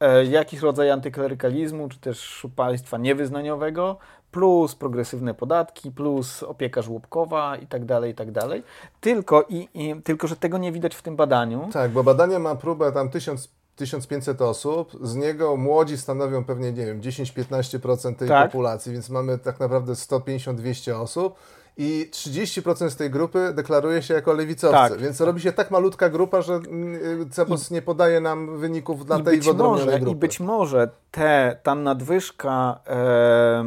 e, 0.00 0.24
jakiś 0.24 0.60
rodzaj 0.60 0.90
antyklerykalizmu, 0.90 1.88
czy 1.88 1.98
też 1.98 2.46
państwa 2.56 2.98
niewyznaniowego, 2.98 3.98
plus 4.34 4.74
progresywne 4.74 5.34
podatki, 5.34 5.90
plus 5.90 6.42
opieka 6.42 6.82
żłobkowa 6.82 7.56
i 7.56 7.66
tak 7.66 7.84
dalej, 7.84 8.12
i 8.12 8.14
tak 8.14 8.32
dalej. 8.32 8.62
Tylko, 9.00 9.44
i, 9.48 9.68
i, 9.74 10.02
tylko, 10.02 10.26
że 10.26 10.36
tego 10.36 10.58
nie 10.58 10.72
widać 10.72 10.94
w 10.94 11.02
tym 11.02 11.16
badaniu. 11.16 11.68
Tak, 11.72 11.90
bo 11.90 12.04
badanie 12.04 12.38
ma 12.38 12.54
próbę 12.54 12.92
tam 12.92 13.10
tysiąc 13.10 13.48
1500 13.76 14.42
osób, 14.42 14.92
z 15.02 15.14
niego 15.14 15.56
młodzi 15.56 15.98
stanowią 15.98 16.44
pewnie, 16.44 16.72
nie 16.72 16.86
wiem, 16.86 17.00
10-15% 17.00 18.16
tej 18.16 18.28
tak. 18.28 18.50
populacji, 18.50 18.92
więc 18.92 19.10
mamy 19.10 19.38
tak 19.38 19.60
naprawdę 19.60 19.92
150-200 19.92 20.92
osób 20.92 21.34
i 21.76 22.08
30% 22.10 22.90
z 22.90 22.96
tej 22.96 23.10
grupy 23.10 23.52
deklaruje 23.54 24.02
się 24.02 24.14
jako 24.14 24.32
lewicowcy, 24.32 24.94
tak. 24.94 25.00
więc 25.00 25.20
robi 25.20 25.40
się 25.40 25.52
tak 25.52 25.70
malutka 25.70 26.08
grupa, 26.08 26.42
że 26.42 26.54
mm, 26.54 27.30
CEPOS 27.30 27.70
nie 27.70 27.82
podaje 27.82 28.20
nam 28.20 28.58
wyników 28.58 29.06
dla 29.06 29.18
I 29.18 29.22
tej 29.22 29.40
wyodrębnionej 29.40 30.00
grupy. 30.00 30.16
I 30.16 30.20
być 30.20 30.40
może 30.40 30.88
te, 31.10 31.58
ta 31.62 31.74
nadwyżka 31.74 32.80
e, 32.86 33.64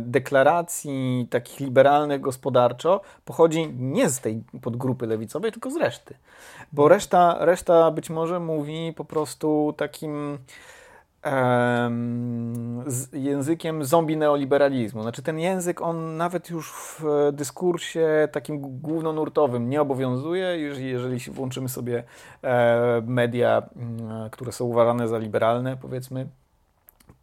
deklaracji 0.00 1.28
takich 1.30 1.60
liberalnych 1.60 2.20
gospodarczo 2.20 3.00
pochodzi 3.24 3.74
nie 3.78 4.10
z 4.10 4.20
tej 4.20 4.42
podgrupy 4.62 5.06
lewicowej, 5.06 5.52
tylko 5.52 5.70
z 5.70 5.76
reszty. 5.76 6.14
Bo 6.72 6.88
reszta, 6.88 7.36
reszta 7.40 7.90
być 7.90 8.10
może 8.10 8.40
mówi 8.40 8.92
po 8.96 9.04
prostu 9.04 9.74
takim 9.76 10.38
z 12.86 13.12
językiem 13.12 13.84
zombie 13.84 14.16
neoliberalizmu. 14.16 15.02
Znaczy 15.02 15.22
ten 15.22 15.38
język, 15.38 15.82
on 15.82 16.16
nawet 16.16 16.50
już 16.50 16.72
w 16.72 17.04
dyskursie 17.32 18.28
takim 18.32 18.80
głównonurtowym 18.80 19.70
nie 19.70 19.80
obowiązuje, 19.80 20.58
jeżeli, 20.58 21.18
włączymy 21.30 21.68
sobie 21.68 22.04
e, 22.42 23.02
media, 23.06 23.62
które 24.30 24.52
są 24.52 24.64
uważane 24.64 25.08
za 25.08 25.18
liberalne, 25.18 25.76
powiedzmy, 25.76 26.26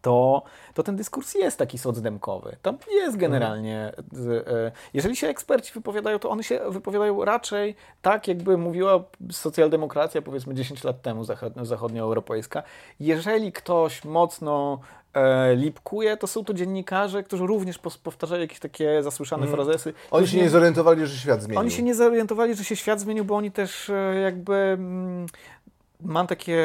to, 0.04 0.44
to 0.74 0.84
ten 0.84 0.96
dyskurs 0.96 1.36
jest 1.36 1.58
taki 1.58 1.78
socdemkowy. 1.78 2.56
Tam 2.62 2.78
jest 2.92 3.18
generalnie. 3.18 3.92
E, 4.48 4.72
jeżeli 4.94 5.16
się 5.16 5.28
eksperci 5.28 5.74
wypowiadają, 5.74 6.20
to 6.20 6.30
oni 6.30 6.44
się 6.44 6.60
wypowiadają 6.70 7.26
raczej 7.26 7.76
tak, 8.02 8.28
jakby 8.28 8.58
mówiła 8.58 9.04
socjaldemokracja 9.32 10.22
powiedzmy 10.22 10.54
10 10.54 10.84
lat 10.84 11.02
temu 11.02 11.24
zachodnioeuropejska. 11.62 12.64
Jeżeli 13.00 13.52
ktoś 13.52 14.06
mocno 14.06 14.80
e, 15.14 15.56
lipkuje, 15.56 16.18
to 16.18 16.28
są 16.28 16.46
to 16.46 16.54
dziennikarze, 16.54 17.24
którzy 17.24 17.46
również 17.46 17.80
powtarzają 18.04 18.42
jakieś 18.42 18.60
takie 18.60 19.04
zasłyszane 19.04 19.44
mm. 19.44 19.56
frazesy. 19.56 19.94
Oni 20.12 20.28
się 20.28 20.38
nie 20.38 20.50
zorientowali, 20.50 21.08
że 21.08 21.18
świat 21.18 21.42
zmienił. 21.42 21.60
Oni 21.60 21.72
się 21.72 21.84
nie 21.84 21.96
zorientowali, 21.96 22.56
że 22.56 22.64
się 22.64 22.76
świat 22.76 23.00
zmienił, 23.00 23.26
bo 23.26 23.36
oni 23.36 23.52
też 23.52 23.90
e, 23.90 24.16
jakby 24.16 24.56
mm, 24.56 25.26
mam 26.04 26.28
takie 26.28 26.62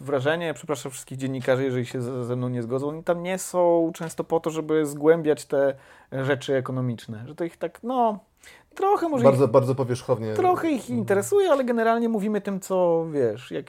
wrażenie, 0.00 0.54
przepraszam 0.54 0.92
wszystkich 0.92 1.18
dziennikarzy, 1.18 1.64
jeżeli 1.64 1.86
się 1.86 2.24
ze 2.24 2.36
mną 2.36 2.48
nie 2.48 2.62
zgodzą, 2.62 2.88
oni 2.88 3.04
tam 3.04 3.22
nie 3.22 3.38
są 3.38 3.90
często 3.94 4.24
po 4.24 4.40
to, 4.40 4.50
żeby 4.50 4.86
zgłębiać 4.86 5.44
te 5.44 5.74
rzeczy 6.12 6.56
ekonomiczne, 6.56 7.24
że 7.26 7.34
to 7.34 7.44
ich 7.44 7.56
tak, 7.56 7.82
no, 7.82 8.18
Trochę 8.74 9.08
może. 9.08 9.24
Bardzo, 9.24 9.44
ich, 9.44 9.50
bardzo 9.50 9.74
powierzchownie. 9.74 10.34
Trochę 10.34 10.70
ich 10.70 10.90
interesuje, 10.90 11.50
ale 11.50 11.64
generalnie 11.64 12.08
mówimy 12.08 12.40
tym, 12.40 12.60
co 12.60 13.06
wiesz, 13.12 13.50
jak, 13.50 13.66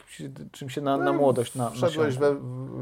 czym 0.52 0.70
się 0.70 0.82
na, 0.82 0.98
no, 0.98 1.04
na 1.04 1.14
młodość 1.14 1.56
na, 1.56 1.70
Wszedłeś 1.70 2.18
we, 2.18 2.36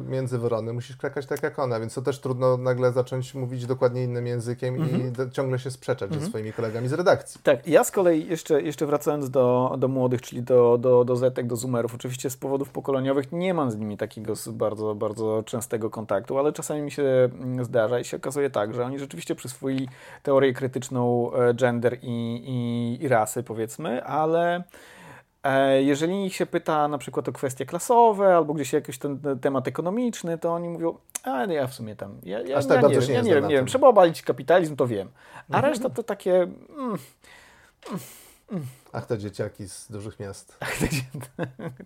między 0.07 0.37
wrony, 0.37 0.73
musisz 0.73 0.97
krakać 0.97 1.25
tak 1.25 1.43
jak 1.43 1.59
ona, 1.59 1.79
więc 1.79 1.93
to 1.93 2.01
też 2.01 2.19
trudno 2.19 2.57
nagle 2.57 2.91
zacząć 2.91 3.35
mówić 3.35 3.65
dokładnie 3.65 4.03
innym 4.03 4.27
językiem 4.27 4.75
mm 4.75 4.87
-hmm. 4.87 4.99
i 4.99 5.07
mhm. 5.07 5.31
ciągle 5.31 5.59
się 5.59 5.71
sprzeczać 5.71 6.09
mm 6.09 6.21
-hmm. 6.21 6.23
ze 6.23 6.29
swoimi 6.29 6.53
kolegami 6.53 6.87
z 6.87 6.93
redakcji. 6.93 7.41
Tak, 7.43 7.67
ja 7.67 7.83
z 7.83 7.91
kolei 7.91 8.27
jeszcze, 8.27 8.61
jeszcze 8.61 8.85
wracając 8.85 9.29
do, 9.29 9.75
do 9.77 9.87
młodych, 9.87 10.21
czyli 10.21 10.43
do, 10.43 10.77
do, 10.77 11.05
do 11.05 11.15
Zetek, 11.15 11.47
do 11.47 11.55
Zoomerów, 11.55 11.95
oczywiście 11.95 12.29
z 12.29 12.37
powodów 12.37 12.69
pokoleniowych 12.69 13.31
nie 13.31 13.53
mam 13.53 13.71
z 13.71 13.77
nimi 13.77 13.97
takiego 13.97 14.33
bardzo, 14.47 14.95
bardzo 14.95 15.43
częstego 15.45 15.89
kontaktu, 15.89 16.37
ale 16.37 16.53
czasami 16.53 16.81
mi 16.81 16.91
się 16.91 17.03
mm, 17.03 17.65
zdarza 17.65 17.99
i 17.99 18.03
się 18.03 18.17
okazuje 18.17 18.49
tak, 18.49 18.73
że 18.73 18.85
oni 18.85 18.99
rzeczywiście 18.99 19.35
przyswoili 19.35 19.87
teorię 20.23 20.53
krytyczną 20.53 21.33
e, 21.33 21.53
gender 21.53 21.97
i 22.01 22.12
i, 22.43 22.97
i, 23.01 23.07
rasy, 23.07 23.43
powiedzmy, 23.43 24.03
ale 24.03 24.63
e, 25.43 25.83
jeżeli 25.83 26.25
ich 26.25 26.35
się 26.35 26.45
pyta 26.45 26.87
na 26.87 26.97
przykład 26.97 27.29
o 27.29 27.31
kwestie 27.31 27.65
klasowe 27.65 28.35
albo 28.35 28.53
gdzieś 28.53 28.73
jakiś 28.73 28.97
ten 28.97 29.19
temat 29.41 29.67
ekonomiczny, 29.67 30.37
to 30.37 30.53
oni 30.53 30.69
mówią, 30.69 30.97
a 31.23 31.45
ja 31.45 31.67
w 31.67 31.73
sumie 31.73 31.95
tam, 31.95 32.19
ja, 32.23 32.41
ja, 32.41 32.57
Aż 32.57 32.65
tak 32.65 32.81
ja 32.81 32.87
nie, 32.87 32.99
wiem, 32.99 33.09
ja 33.09 33.21
nie 33.21 33.33
wiem, 33.33 33.47
nie 33.47 33.55
wiem, 33.55 33.65
trzeba 33.65 33.87
obalić 33.87 34.21
kapitalizm, 34.21 34.75
to 34.75 34.87
wiem. 34.87 35.09
A 35.49 35.55
mhm. 35.55 35.73
reszta 35.73 35.89
to 35.89 36.03
takie... 36.03 36.41
Mm, 36.41 36.97
mm. 38.51 38.65
Ach, 38.93 39.05
te 39.05 39.17
dzieciaki 39.17 39.69
z 39.69 39.91
dużych 39.91 40.19
miast. 40.19 40.57
Ach, 40.59 40.77
te, 40.79 40.87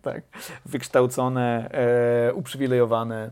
tak, 0.01 0.23
wykształcone, 0.65 1.69
e, 1.71 2.33
uprzywilejowane. 2.33 3.31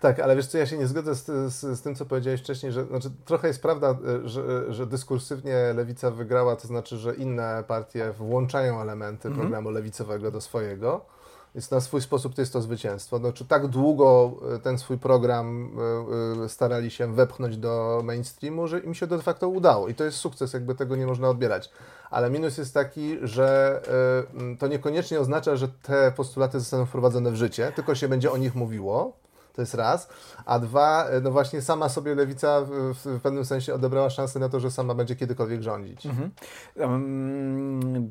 Tak, 0.00 0.20
ale 0.20 0.36
wiesz 0.36 0.46
co, 0.46 0.58
ja 0.58 0.66
się 0.66 0.78
nie 0.78 0.86
zgodzę 0.86 1.14
z, 1.14 1.26
z, 1.26 1.78
z, 1.78 1.82
tym, 1.82 1.94
co 1.94 2.06
powiedziałeś 2.06 2.40
wcześniej, 2.40 2.72
że 2.72 2.84
znaczy, 2.84 3.10
trochę 3.24 3.48
jest 3.48 3.62
prawda, 3.62 3.90
e, 4.24 4.28
że, 4.28 4.74
że 4.74 4.86
dyskursywnie 4.86 5.72
lewica 5.74 6.10
wygrała, 6.10 6.56
to 6.56 6.68
znaczy, 6.68 6.96
że 6.96 7.14
inne 7.14 7.64
partie 7.68 8.12
włączają 8.12 8.80
elementy 8.80 9.28
mhm. 9.28 9.40
programu 9.40 9.70
lewicowego 9.70 10.30
do 10.30 10.40
swojego. 10.40 11.04
Więc 11.54 11.70
na 11.70 11.80
swój 11.80 12.00
sposób 12.00 12.34
to 12.34 12.42
jest 12.42 12.52
to 12.52 12.62
zwycięstwo. 12.62 13.18
No, 13.18 13.32
czy 13.32 13.44
tak 13.44 13.66
długo 13.66 14.32
e, 14.54 14.58
ten 14.58 14.78
swój 14.78 14.98
program 14.98 15.70
e, 16.40 16.44
e, 16.44 16.48
starali 16.48 16.90
się 16.90 17.14
wepchnąć 17.14 17.56
do 17.56 18.02
mainstreamu, 18.04 18.68
że 18.68 18.80
im 18.80 18.94
się 18.94 19.06
to 19.06 19.16
de 19.16 19.22
facto 19.22 19.48
udało. 19.48 19.88
I 19.88 19.94
to 19.94 20.04
jest 20.04 20.18
sukces, 20.18 20.52
jakby 20.52 20.74
tego 20.74 20.96
nie 20.96 21.06
można 21.06 21.28
odbierać. 21.28 21.70
Ale 22.10 22.30
minus 22.30 22.58
jest 22.58 22.74
taki, 22.74 23.18
że 23.22 23.80
to 24.58 24.66
niekoniecznie 24.66 25.20
oznacza, 25.20 25.56
że 25.56 25.68
te 25.68 26.12
postulaty 26.12 26.60
zostaną 26.60 26.86
wprowadzone 26.86 27.30
w 27.30 27.36
życie, 27.36 27.72
tylko 27.76 27.94
się 27.94 28.08
będzie 28.08 28.32
o 28.32 28.36
nich 28.36 28.54
mówiło. 28.54 29.12
To 29.60 29.62
jest 29.62 29.74
raz. 29.74 30.08
A 30.46 30.58
dwa, 30.58 31.06
no 31.22 31.30
właśnie 31.30 31.62
sama 31.62 31.88
sobie 31.88 32.14
lewica 32.14 32.60
w, 32.60 32.94
w 32.94 33.20
pewnym 33.22 33.44
sensie 33.44 33.74
odebrała 33.74 34.10
szansę 34.10 34.38
na 34.38 34.48
to, 34.48 34.60
że 34.60 34.70
sama 34.70 34.94
będzie 34.94 35.16
kiedykolwiek 35.16 35.62
rządzić. 35.62 36.06
Mhm. 36.06 36.30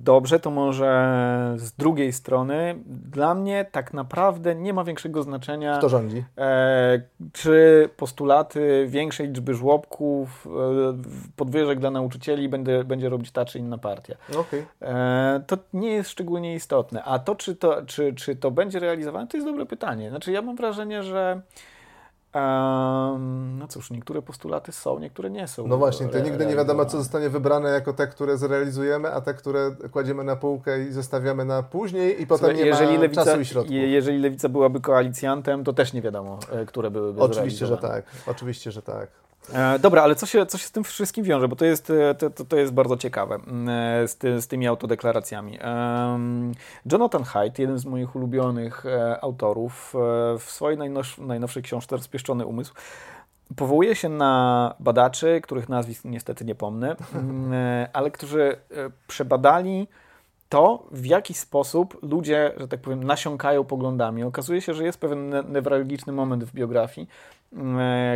Dobrze, 0.04 0.40
to 0.40 0.52
może 0.52 1.56
z 1.58 1.72
drugiej 1.72 2.14
strony 2.14 2.76
dla 2.86 3.36
mnie 3.36 3.66
tak 3.72 3.94
naprawdę 3.94 4.56
nie 4.56 4.74
ma 4.74 4.84
większego 4.84 5.24
znaczenia. 5.24 5.78
Kto 5.78 5.90
rządzi? 5.90 6.24
E, 6.38 7.02
czy 7.34 7.90
postulaty 7.98 8.86
większej 8.90 9.28
liczby 9.28 9.54
żłobków, 9.54 10.48
e, 10.48 11.30
podwyżek 11.36 11.80
dla 11.80 11.92
nauczycieli 11.92 12.50
będzie, 12.50 12.84
będzie 12.84 13.10
robić 13.10 13.32
ta 13.32 13.46
czy 13.46 13.60
inna 13.60 13.78
partia. 13.78 14.16
Okay. 14.40 14.66
E, 14.82 15.44
to 15.48 15.58
nie 15.74 15.92
jest 15.92 16.10
szczególnie 16.10 16.56
istotne. 16.56 17.04
A 17.04 17.20
to 17.20 17.36
czy, 17.36 17.56
to, 17.56 17.86
czy, 17.86 18.14
czy 18.14 18.36
to 18.36 18.52
będzie 18.52 18.80
realizowane, 18.80 19.28
to 19.28 19.38
jest 19.38 19.48
dobre 19.48 19.66
pytanie. 19.66 20.10
Znaczy 20.10 20.32
ja 20.32 20.42
mam 20.42 20.56
wrażenie, 20.56 21.04
że 21.04 21.39
no 23.50 23.68
cóż, 23.68 23.92
niektóre 23.92 24.22
postulaty 24.22 24.72
są, 24.72 25.00
niektóre 25.00 25.30
nie 25.30 25.48
są. 25.48 25.68
No 25.68 25.78
właśnie, 25.78 26.08
to 26.08 26.20
nigdy 26.20 26.46
nie 26.46 26.56
wiadomo, 26.56 26.86
co 26.86 26.98
zostanie 26.98 27.30
wybrane 27.30 27.70
jako 27.70 27.94
te, 27.94 28.08
które 28.08 28.38
zrealizujemy, 28.38 29.14
a 29.14 29.22
te, 29.22 29.34
które 29.34 29.72
kładziemy 29.92 30.24
na 30.24 30.36
półkę 30.36 30.84
i 30.84 30.92
zostawiamy 30.92 31.46
na 31.46 31.64
później 31.64 32.22
i 32.22 32.28
potem 32.28 32.56
nie 32.56 32.66
jeżeli 32.66 32.96
ma 32.96 33.02
lewica, 33.02 33.26
czasu 33.26 33.42
i 33.42 33.46
środków. 33.46 33.76
Jeżeli 33.76 34.20
lewica 34.20 34.50
byłaby 34.50 34.82
koalicjantem, 34.82 35.64
to 35.64 35.74
też 35.74 35.94
nie 35.94 36.02
wiadomo, 36.02 36.40
e, 36.52 36.66
które 36.66 36.92
byłyby 36.92 37.22
Oczywiście, 37.22 37.66
że 37.66 37.78
tak. 37.78 38.06
Oczywiście, 38.28 38.72
że 38.72 38.82
tak. 38.82 39.10
E, 39.54 39.80
dobra, 39.80 40.04
ale 40.04 40.16
co 40.16 40.26
się, 40.26 40.46
co 40.46 40.58
się 40.58 40.66
z 40.66 40.72
tym 40.72 40.84
wszystkim 40.84 41.24
wiąże? 41.24 41.48
Bo 41.48 41.56
to 41.56 41.66
jest, 41.66 41.90
e, 41.90 42.16
to, 42.16 42.46
to 42.46 42.58
jest 42.58 42.74
bardzo 42.74 42.98
ciekawe 42.98 43.36
e, 43.36 44.08
z, 44.08 44.16
ty, 44.16 44.42
z 44.42 44.48
tymi 44.48 44.68
autodeklaracjami. 44.68 45.60
Jonathan 46.92 47.24
Haidt, 47.24 47.60
jeden 47.60 47.78
z 47.78 47.86
moich 47.86 48.16
ulubionych 48.16 48.84
autorów, 49.22 49.94
w 50.40 50.44
swojej 50.48 50.78
najnow, 50.78 51.18
najnowszej 51.18 51.64
książce 51.64 51.96
Rozpieszczony 51.96 52.46
umysł, 52.46 52.74
powołuje 53.56 53.96
się 53.96 54.10
na 54.10 54.76
badaczy, 54.80 55.42
których 55.44 55.70
nazwisk 55.70 56.06
niestety 56.06 56.46
nie 56.46 56.56
pomnę, 56.56 56.96
ale 57.94 58.12
którzy 58.12 58.58
przebadali 59.08 59.88
to, 60.50 60.84
w 60.92 61.06
jaki 61.06 61.34
sposób 61.34 61.98
ludzie, 62.02 62.54
że 62.58 62.68
tak 62.68 62.80
powiem, 62.80 63.04
nasiąkają 63.04 63.64
poglądami. 63.64 64.24
Okazuje 64.24 64.62
się, 64.62 64.74
że 64.74 64.84
jest 64.84 65.00
pewien 65.00 65.34
newralgiczny 65.50 66.14
moment 66.14 66.44
w 66.44 66.54
biografii, 66.54 67.08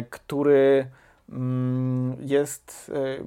który 0.09 0.85
Mm, 0.85 1.02
jest, 2.19 2.91
e, 2.95 3.17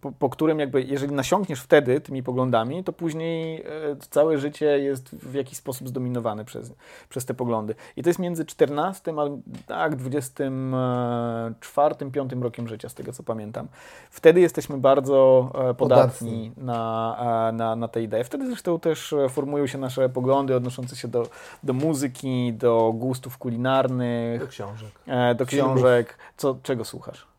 po, 0.00 0.12
po, 0.12 0.30
którym 0.30 0.58
jakby, 0.58 0.82
jeżeli 0.82 1.14
nasiąkniesz 1.14 1.60
wtedy 1.60 2.00
tymi 2.00 2.22
poglądami, 2.22 2.84
to 2.84 2.92
później 2.92 3.62
e, 3.62 3.66
całe 4.10 4.38
życie 4.38 4.78
jest 4.78 5.08
w 5.10 5.34
jakiś 5.34 5.58
sposób 5.58 5.88
zdominowane 5.88 6.44
przez, 6.44 6.72
przez 7.08 7.24
te 7.24 7.34
poglądy. 7.34 7.74
I 7.96 8.02
to 8.02 8.08
jest 8.10 8.18
między 8.18 8.44
14 8.44 9.14
a 9.18 9.24
tak, 9.66 9.96
24, 9.96 11.94
5 12.12 12.32
rokiem 12.40 12.68
życia, 12.68 12.88
z 12.88 12.94
tego 12.94 13.12
co 13.12 13.22
pamiętam. 13.22 13.68
Wtedy 14.10 14.40
jesteśmy 14.40 14.78
bardzo 14.78 15.50
e, 15.70 15.74
podatni 15.74 16.52
na, 16.56 17.52
na, 17.52 17.76
na 17.76 17.88
te 17.88 18.02
idee. 18.02 18.24
Wtedy 18.24 18.46
zresztą 18.46 18.80
też 18.80 19.14
formują 19.30 19.66
się 19.66 19.78
nasze 19.78 20.08
poglądy 20.08 20.56
odnoszące 20.56 20.96
się 20.96 21.08
do, 21.08 21.28
do 21.62 21.72
muzyki, 21.72 22.52
do 22.52 22.92
gustów 22.94 23.38
kulinarnych. 23.38 24.40
Do 24.40 24.46
książek. 24.46 24.90
Do 25.36 25.46
książek. 25.46 26.18
Co, 26.36 26.56
czego 26.62 26.84
słuchasz? 26.84 27.35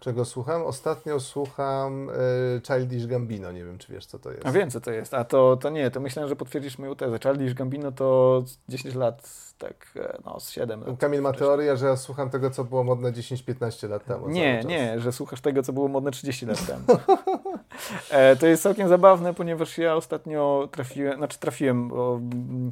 Czego 0.00 0.24
słucham? 0.24 0.62
Ostatnio 0.62 1.20
słucham 1.20 2.10
y, 2.10 2.60
Childish 2.66 3.06
Gambino, 3.06 3.52
nie 3.52 3.64
wiem 3.64 3.78
czy 3.78 3.92
wiesz 3.92 4.06
co 4.06 4.18
to 4.18 4.30
jest. 4.30 4.46
A 4.46 4.52
wiem 4.52 4.70
co 4.70 4.80
to 4.80 4.90
jest, 4.90 5.14
a 5.14 5.24
to, 5.24 5.56
to 5.56 5.70
nie, 5.70 5.90
to 5.90 6.00
myślę, 6.00 6.28
że 6.28 6.36
potwierdzisz 6.36 6.78
moją 6.78 6.96
tezę. 6.96 7.18
Childish 7.18 7.54
Gambino 7.54 7.92
to 7.92 8.42
10 8.68 8.94
lat, 8.94 9.30
tak, 9.58 9.92
e, 9.96 10.18
no 10.24 10.40
z 10.40 10.50
7 10.50 10.80
lat. 10.80 10.98
Kamil 10.98 11.22
ma 11.22 11.32
teorię, 11.32 11.76
że 11.76 11.86
ja 11.86 11.96
słucham 11.96 12.30
tego, 12.30 12.50
co 12.50 12.64
było 12.64 12.84
modne 12.84 13.12
10-15 13.12 13.88
lat 13.88 14.04
temu. 14.04 14.28
Nie, 14.28 14.64
nie, 14.64 15.00
że 15.00 15.12
słuchasz 15.12 15.40
tego, 15.40 15.62
co 15.62 15.72
było 15.72 15.88
modne 15.88 16.10
30 16.10 16.46
lat 16.46 16.66
temu. 16.66 16.84
e, 18.10 18.36
to 18.36 18.46
jest 18.46 18.62
całkiem 18.62 18.88
zabawne, 18.88 19.34
ponieważ 19.34 19.78
ja 19.78 19.94
ostatnio 19.94 20.68
trafiłem, 20.72 21.16
znaczy 21.16 21.38
trafiłem, 21.38 21.88
bo 21.88 22.14
mm, 22.14 22.70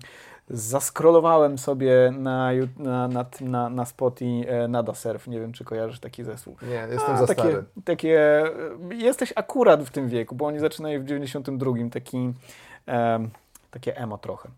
zaskrolowałem 0.48 1.58
sobie 1.58 2.12
na, 2.18 2.50
na, 2.78 3.08
na, 3.08 3.26
na, 3.40 3.68
na 3.70 3.84
Spotify 3.84 4.50
e, 4.50 4.68
Nada 4.68 4.94
Surf. 4.94 5.26
Nie 5.26 5.40
wiem, 5.40 5.52
czy 5.52 5.64
kojarzysz 5.64 6.00
taki 6.00 6.24
zespół. 6.24 6.56
Nie, 6.62 6.86
jestem 6.92 7.14
A, 7.14 7.18
za 7.18 7.26
takie, 7.26 7.40
stary. 7.40 7.64
Takie, 7.84 8.44
jesteś 8.90 9.32
akurat 9.36 9.82
w 9.82 9.90
tym 9.90 10.08
wieku, 10.08 10.34
bo 10.34 10.46
oni 10.46 10.58
zaczynają 10.58 11.00
w 11.00 11.04
92. 11.04 11.72
Taki... 11.92 12.32
E, 12.88 13.28
takie 13.74 13.96
emo 13.96 14.18
trochę. 14.18 14.48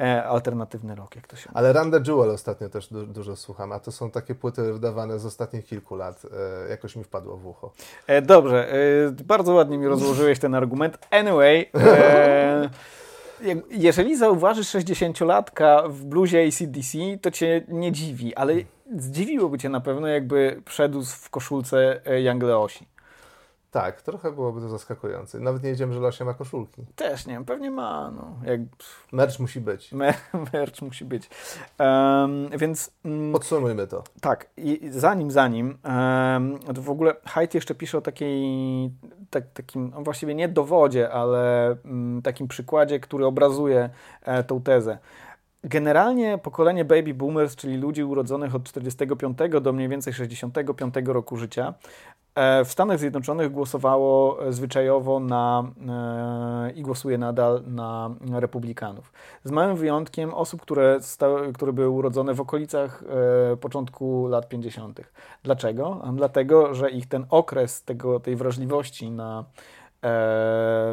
E, 0.00 0.24
alternatywny 0.24 0.94
rok, 0.94 1.16
jak 1.16 1.26
to 1.26 1.36
się 1.36 1.50
Ale 1.54 1.72
Randa 1.72 1.98
Jewel 2.06 2.30
ostatnio 2.30 2.68
też 2.68 2.88
du 2.88 3.06
dużo 3.06 3.36
słucham, 3.36 3.72
a 3.72 3.80
to 3.80 3.92
są 3.92 4.10
takie 4.10 4.34
płyty 4.34 4.72
wydawane 4.72 5.18
z 5.18 5.26
ostatnich 5.26 5.66
kilku 5.66 5.96
lat. 5.96 6.22
E, 6.66 6.70
jakoś 6.70 6.96
mi 6.96 7.04
wpadło 7.04 7.36
w 7.36 7.46
ucho. 7.46 7.72
E, 8.06 8.22
dobrze, 8.22 8.72
e, 8.72 8.76
bardzo 9.24 9.54
ładnie 9.54 9.78
mi 9.78 9.86
rozłożyłeś 9.86 10.38
ten 10.38 10.54
argument. 10.54 10.98
Anyway, 11.10 11.70
e, 11.74 12.70
jeżeli 13.70 14.16
zauważysz 14.16 14.68
60-latka 14.68 15.88
w 15.88 16.04
bluzie 16.04 16.46
ACDC, 16.46 16.98
to 17.22 17.30
cię 17.30 17.64
nie 17.68 17.92
dziwi, 17.92 18.34
ale 18.34 18.54
zdziwiłoby 18.96 19.58
cię 19.58 19.68
na 19.68 19.80
pewno, 19.80 20.06
jakby 20.06 20.62
wszedł 20.66 21.04
w 21.04 21.30
koszulce 21.30 22.00
e, 22.06 22.22
Young 22.22 22.42
Leosi. 22.42 22.93
Tak, 23.74 24.02
trochę 24.02 24.32
byłoby 24.32 24.60
to 24.60 24.68
zaskakujące. 24.68 25.40
Nawet 25.40 25.62
nie 25.62 25.70
wiedziałem, 25.70 25.94
że 25.94 26.00
Losia 26.00 26.24
ma 26.24 26.34
koszulki. 26.34 26.82
Też 26.96 27.26
nie, 27.26 27.44
pewnie 27.44 27.70
ma. 27.70 28.10
No, 28.10 28.36
jak... 28.44 28.60
Merch 29.12 29.40
musi 29.40 29.60
być. 29.60 29.92
Me 29.92 30.14
merch 30.52 30.82
musi 30.82 31.04
być. 31.04 31.30
Um, 31.78 32.48
więc... 32.58 32.90
Mm, 33.04 33.32
Podsumujmy 33.32 33.86
to. 33.86 34.04
Tak, 34.20 34.46
i 34.56 34.80
zanim, 34.90 35.30
zanim, 35.30 35.78
um, 35.84 36.58
to 36.74 36.82
w 36.82 36.90
ogóle 36.90 37.14
Haidt 37.24 37.54
jeszcze 37.54 37.74
pisze 37.74 37.98
o 37.98 38.00
takiej, 38.00 38.90
tak, 39.30 39.44
takim, 39.54 39.90
no 39.94 40.02
właściwie 40.02 40.34
nie 40.34 40.48
dowodzie, 40.48 41.10
ale 41.10 41.76
um, 41.84 42.20
takim 42.22 42.48
przykładzie, 42.48 43.00
który 43.00 43.26
obrazuje 43.26 43.90
e, 44.22 44.44
tą 44.44 44.62
tezę. 44.62 44.98
Generalnie 45.64 46.38
pokolenie 46.38 46.84
baby 46.84 47.14
boomers, 47.14 47.56
czyli 47.56 47.76
ludzi 47.76 48.04
urodzonych 48.04 48.54
od 48.54 48.64
45 48.64 49.38
do 49.60 49.72
mniej 49.72 49.88
więcej 49.88 50.12
65 50.12 50.94
roku 51.06 51.36
życia, 51.36 51.74
e, 52.34 52.64
w 52.64 52.72
Stanach 52.72 52.98
Zjednoczonych 52.98 53.52
głosowało 53.52 54.38
zwyczajowo 54.50 55.20
na 55.20 55.72
e, 56.68 56.72
i 56.72 56.82
głosuje 56.82 57.18
nadal 57.18 57.62
na 57.66 58.10
republikanów. 58.32 59.12
Z 59.44 59.50
małym 59.50 59.76
wyjątkiem 59.76 60.34
osób, 60.34 60.62
które, 60.62 60.98
stały, 61.00 61.52
które 61.52 61.72
były 61.72 61.88
urodzone 61.88 62.34
w 62.34 62.40
okolicach 62.40 63.04
e, 63.52 63.56
początku 63.56 64.26
lat 64.26 64.48
50. 64.48 65.00
Dlaczego? 65.42 66.02
Dlatego, 66.16 66.74
że 66.74 66.90
ich 66.90 67.08
ten 67.08 67.26
okres 67.30 67.82
tego, 67.82 68.20
tej 68.20 68.36
wrażliwości 68.36 69.10
na 69.10 69.44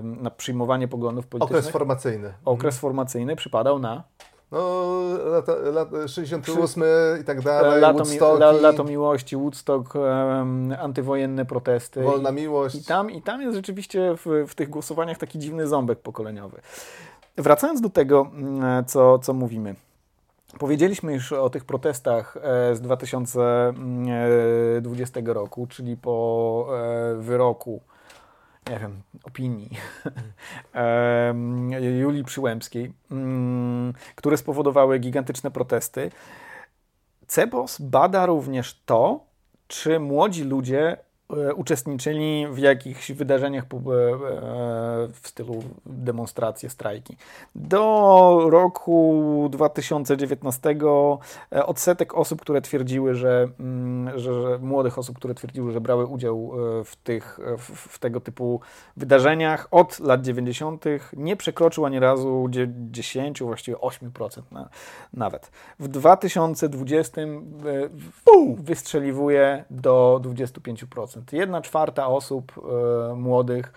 na 0.04 0.32
przyjmowanie 0.38 0.88
poglądów 0.88 1.28
politycznych. 1.28 1.60
Okres 1.60 1.74
formacyjny. 1.74 2.34
Okres 2.46 2.80
formacyjny 2.80 3.36
przypadał 3.36 3.80
na 3.80 4.04
no, 4.52 5.02
lata, 5.26 5.56
lata 5.56 6.08
68 6.08 6.84
i 7.22 7.24
tak 7.24 7.42
dalej, 7.42 7.82
lato, 7.82 8.04
mi, 8.04 8.20
la, 8.20 8.52
lato 8.52 8.84
miłości, 8.84 9.38
Woodstock, 9.38 9.96
um, 9.96 10.76
antywojenne 10.80 11.46
protesty. 11.46 12.04
Wolna 12.04 12.32
miłość. 12.32 12.76
I 12.76 12.84
tam, 12.84 13.12
i 13.12 13.22
tam 13.22 13.42
jest 13.42 13.56
rzeczywiście 13.56 14.16
w, 14.18 14.26
w 14.48 14.56
tych 14.56 14.70
głosowaniach 14.70 15.18
taki 15.18 15.40
dziwny 15.40 15.68
ząbek 15.68 16.00
pokoleniowy. 16.00 16.62
Wracając 17.38 17.82
do 17.82 17.90
tego, 17.90 18.28
mm, 18.34 18.86
co, 18.86 19.20
co 19.20 19.34
mówimy. 19.34 19.76
Powiedzieliśmy 20.60 21.14
już 21.14 21.32
o 21.32 21.50
tych 21.50 21.66
protestach 21.66 22.38
e, 22.38 22.76
z 22.76 22.82
2020 22.82 25.22
roku, 25.26 25.68
czyli 25.68 25.98
po 25.98 26.68
e, 26.72 27.16
wyroku 27.16 27.82
nie 28.72 28.80
wiem, 28.80 29.02
opinii 29.24 29.70
Julii 32.02 32.24
Przyłębskiej, 32.24 32.94
mm, 33.12 33.94
które 34.16 34.38
spowodowały 34.38 35.00
gigantyczne 35.00 35.52
protesty. 35.52 36.12
Cebos 37.28 37.82
bada 37.82 38.26
również 38.26 38.82
to, 38.86 39.20
czy 39.68 40.00
młodzi 40.00 40.44
ludzie 40.44 40.98
uczestniczyli 41.56 42.48
w 42.52 42.58
jakichś 42.58 43.12
wydarzeniach 43.12 43.64
e, 43.64 43.68
w 43.68 45.20
stylu 45.24 45.64
demonstracje, 45.86 46.70
strajki. 46.70 47.18
Do 47.56 48.48
roku 48.50 49.48
2019 49.52 50.76
odsetek 51.52 52.16
osób, 52.16 52.42
które 52.42 52.62
twierdziły, 52.62 53.16
że, 53.16 53.48
mm, 53.60 54.20
że, 54.20 54.42
że 54.42 54.58
młodych 54.58 54.98
osób, 54.98 55.16
które 55.16 55.34
twierdziły, 55.34 55.72
że 55.72 55.82
brały 55.82 56.06
udział 56.06 56.52
w, 56.86 56.96
tych, 57.04 57.40
w, 57.58 57.72
w 57.72 58.00
tego 58.00 58.22
typu 58.22 58.62
wydarzeniach 58.98 59.68
od 59.72 60.00
lat 60.00 60.22
90. 60.22 60.86
nie 61.14 61.36
przekroczył 61.36 61.86
ani 61.86 62.00
razu 62.00 62.48
10, 62.92 63.44
właściwie 63.44 63.78
8% 63.78 64.42
na, 64.52 64.70
nawet. 65.14 65.52
W 65.80 65.88
2020 65.88 67.22
wystrzeliwuje 68.58 69.66
do 69.70 70.20
25%. 70.24 71.21
Jedna 71.32 71.62
czwarta 71.62 72.08
osób 72.08 72.52
e, 73.12 73.16
młodych 73.16 73.74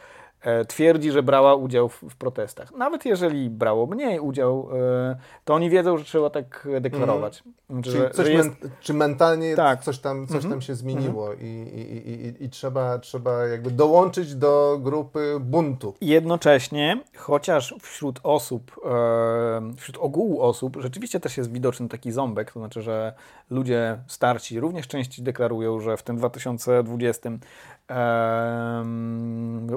twierdzi, 0.68 1.10
że 1.10 1.22
brała 1.22 1.54
udział 1.54 1.88
w, 1.88 2.02
w, 2.02 2.16
protestach. 2.16 2.72
Nawet 2.72 3.04
jeżeli 3.04 3.50
brało 3.50 3.86
mniej 3.86 4.20
udział, 4.20 4.68
e, 4.72 5.16
to 5.44 5.54
oni 5.54 5.70
wiedzą, 5.70 5.98
że 5.98 6.04
trzeba 6.04 6.30
tak 6.30 6.68
deklarować. 6.80 7.42
Mm. 7.70 7.82
Czy, 7.82 7.90
że, 7.90 8.10
że 8.18 8.32
jest... 8.32 8.48
men, 8.48 8.70
czy 8.80 8.94
mentalnie 8.94 9.56
tak. 9.56 9.82
coś, 9.82 9.98
tam, 9.98 10.26
coś 10.26 10.36
mm 10.36 10.46
-hmm. 10.46 10.50
tam 10.50 10.60
się 10.60 10.74
zmieniło 10.74 11.26
mm 11.26 11.38
-hmm. 11.38 11.44
i, 11.44 11.80
i, 11.80 12.10
i, 12.10 12.44
i, 12.44 12.50
trzeba, 12.50 12.98
trzeba 12.98 13.46
jakby 13.46 13.70
dołączyć 13.70 14.34
do 14.34 14.78
grupy 14.82 15.36
buntu. 15.40 15.94
Jednocześnie, 16.00 17.00
chociaż 17.16 17.74
wśród 17.80 18.20
osób, 18.22 18.80
e, 18.84 19.72
wśród 19.76 19.96
ogółu 19.98 20.42
osób 20.42 20.76
rzeczywiście 20.80 21.20
też 21.20 21.36
jest 21.36 21.52
widoczny 21.52 21.88
taki 21.88 22.12
ząbek, 22.12 22.52
to 22.52 22.60
znaczy, 22.60 22.82
że 22.82 23.14
ludzie 23.50 23.98
starsi 24.06 24.60
również 24.60 24.88
częściej 24.88 25.24
deklarują, 25.24 25.80
że 25.80 25.96
w 25.96 26.02
tym 26.02 26.16
2020 26.16 27.30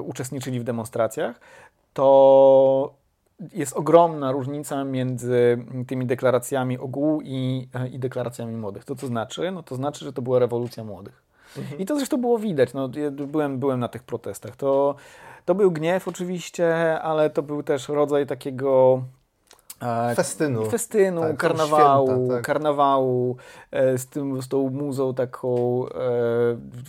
uczestniczyli 0.02 0.60
w 0.60 0.64
demonstracjach, 0.64 1.40
to 1.92 2.94
jest 3.54 3.76
ogromna 3.76 4.32
różnica 4.32 4.84
między 4.84 5.64
tymi 5.86 6.06
deklaracjami 6.06 6.78
ogółu 6.78 7.20
i, 7.24 7.68
i 7.92 7.98
deklaracjami 7.98 8.56
młodych. 8.56 8.84
To 8.84 8.94
co 8.94 9.06
znaczy? 9.06 9.50
No 9.50 9.62
to 9.62 9.74
znaczy, 9.74 10.04
że 10.04 10.12
to 10.12 10.22
była 10.22 10.38
rewolucja 10.38 10.84
młodych. 10.84 11.22
Mhm. 11.58 11.80
I 11.80 11.86
to 11.86 11.96
zresztą 11.96 12.16
było 12.16 12.38
widać. 12.38 12.74
No, 12.74 12.90
ja 12.94 13.10
byłem, 13.10 13.58
byłem 13.58 13.80
na 13.80 13.88
tych 13.88 14.02
protestach. 14.02 14.56
To, 14.56 14.94
to 15.44 15.54
był 15.54 15.70
gniew 15.70 16.08
oczywiście, 16.08 17.00
ale 17.00 17.30
to 17.30 17.42
był 17.42 17.62
też 17.62 17.88
rodzaj 17.88 18.26
takiego 18.26 19.02
Festynu. 20.14 20.70
Festynu, 20.70 21.20
tak, 21.20 21.36
karnawału, 21.36 22.08
święta, 22.08 22.34
tak. 22.34 22.44
karnawału 22.44 23.36
e, 23.70 23.98
z, 23.98 24.06
tym, 24.06 24.42
z 24.42 24.48
tą 24.48 24.70
muzą 24.70 25.14
taką, 25.14 25.84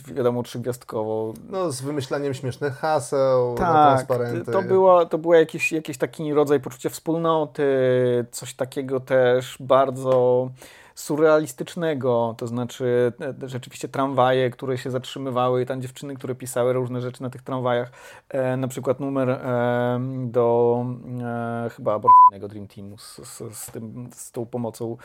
e, 0.08 0.14
wiadomo, 0.14 0.42
trzygwiazdkową. 0.42 1.34
No, 1.50 1.72
z 1.72 1.80
wymyślaniem 1.80 2.34
śmiesznych 2.34 2.74
haseł, 2.74 3.54
tak, 3.54 3.72
transparenty. 3.72 4.52
To, 4.52 4.62
było, 4.62 5.06
to 5.06 5.18
był 5.18 5.32
jakiś, 5.32 5.72
jakiś 5.72 5.98
taki 5.98 6.34
rodzaj 6.34 6.60
poczucia 6.60 6.90
wspólnoty, 6.90 7.64
coś 8.30 8.54
takiego 8.54 9.00
też 9.00 9.56
bardzo 9.60 10.48
surrealistycznego, 11.00 12.34
to 12.38 12.46
znaczy 12.46 13.12
e, 13.44 13.48
rzeczywiście 13.48 13.88
tramwaje, 13.88 14.50
które 14.50 14.78
się 14.78 14.90
zatrzymywały, 14.90 15.66
tam 15.66 15.82
dziewczyny, 15.82 16.14
które 16.14 16.34
pisały 16.34 16.72
różne 16.72 17.00
rzeczy 17.00 17.22
na 17.22 17.30
tych 17.30 17.42
tramwajach, 17.42 17.90
e, 18.28 18.56
na 18.56 18.68
przykład 18.68 19.00
numer 19.00 19.30
e, 19.30 20.00
do 20.24 20.84
e, 21.22 21.70
chyba 21.70 21.94
aborcyjnego 21.94 22.48
Dream 22.48 22.66
Teamu 22.66 22.98
z, 22.98 23.16
z, 23.16 23.56
z, 23.56 23.70
tym, 23.70 24.08
z 24.12 24.32
tą 24.32 24.46
pomocą 24.46 24.96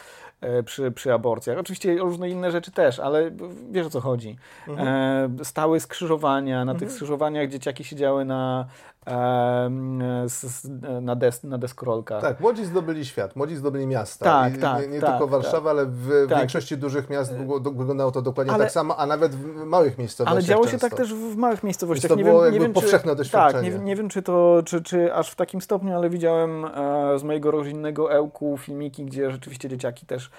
e, 0.41 0.63
przy, 0.63 0.91
przy 0.91 1.13
aborcjach. 1.13 1.57
Oczywiście 1.57 1.97
różne 1.97 2.29
inne 2.29 2.51
rzeczy 2.51 2.71
też, 2.71 2.99
ale 2.99 3.31
wiesz 3.71 3.87
o 3.87 3.89
co 3.89 4.01
chodzi. 4.01 4.37
Mhm. 4.67 4.87
E, 5.41 5.45
stały 5.45 5.79
skrzyżowania, 5.79 6.65
na 6.65 6.71
mhm. 6.71 6.79
tych 6.79 6.91
skrzyżowaniach 6.91 7.49
dzieciaki 7.49 7.83
siedziały 7.83 8.25
na 8.25 8.65
na, 11.01 11.15
des, 11.15 11.43
na 11.43 11.57
deskorolkach. 11.57 12.21
Tak, 12.21 12.39
młodzi 12.39 12.65
zdobyli 12.65 13.05
świat, 13.05 13.35
młodzi 13.35 13.55
zdobyli 13.55 13.87
miasta. 13.87 14.25
Tak, 14.25 14.57
I 14.57 14.59
tak. 14.59 14.81
Nie, 14.81 14.87
nie 14.87 15.01
tak, 15.01 15.09
tylko 15.09 15.27
Warszawa, 15.27 15.57
tak. 15.57 15.67
ale 15.67 15.85
w 15.85 16.25
tak. 16.29 16.39
większości 16.39 16.77
dużych 16.77 17.09
miast 17.09 17.33
wyglądało 17.75 18.11
to 18.11 18.21
dokładnie 18.21 18.53
ale, 18.53 18.63
tak 18.63 18.73
samo, 18.73 18.97
a 18.97 19.05
nawet 19.05 19.35
w 19.35 19.65
małych 19.65 19.97
miejscowościach. 19.97 20.37
Ale 20.37 20.43
działo 20.43 20.63
często. 20.63 20.77
się 20.77 20.89
tak 20.89 20.97
też 20.97 21.13
w 21.13 21.35
małych 21.35 21.63
miejscowościach. 21.63 22.09
to 22.09 22.15
nie 22.15 22.23
było 22.23 22.35
wiem, 22.35 22.45
jakby 22.45 22.59
nie 22.59 22.65
wiem, 22.65 22.73
powszechne 22.73 23.11
czy, 23.11 23.17
doświadczenie. 23.17 23.71
Tak, 23.71 23.79
nie, 23.79 23.85
nie, 23.85 23.95
wiem, 23.95 24.09
czy 24.09 24.21
to 24.21 24.61
czy, 24.65 24.81
czy 24.81 25.13
aż 25.13 25.31
w 25.31 25.35
takim 25.35 25.61
stopniu, 25.61 25.95
ale 25.95 26.09
widziałem 26.09 26.65
e, 26.65 27.19
z 27.19 27.23
mojego 27.23 27.51
rodzinnego 27.51 28.13
Ełku 28.13 28.57
filmiki, 28.57 29.05
gdzie 29.05 29.31
rzeczywiście 29.31 29.69
dzieciaki 29.69 30.05
też 30.05 30.29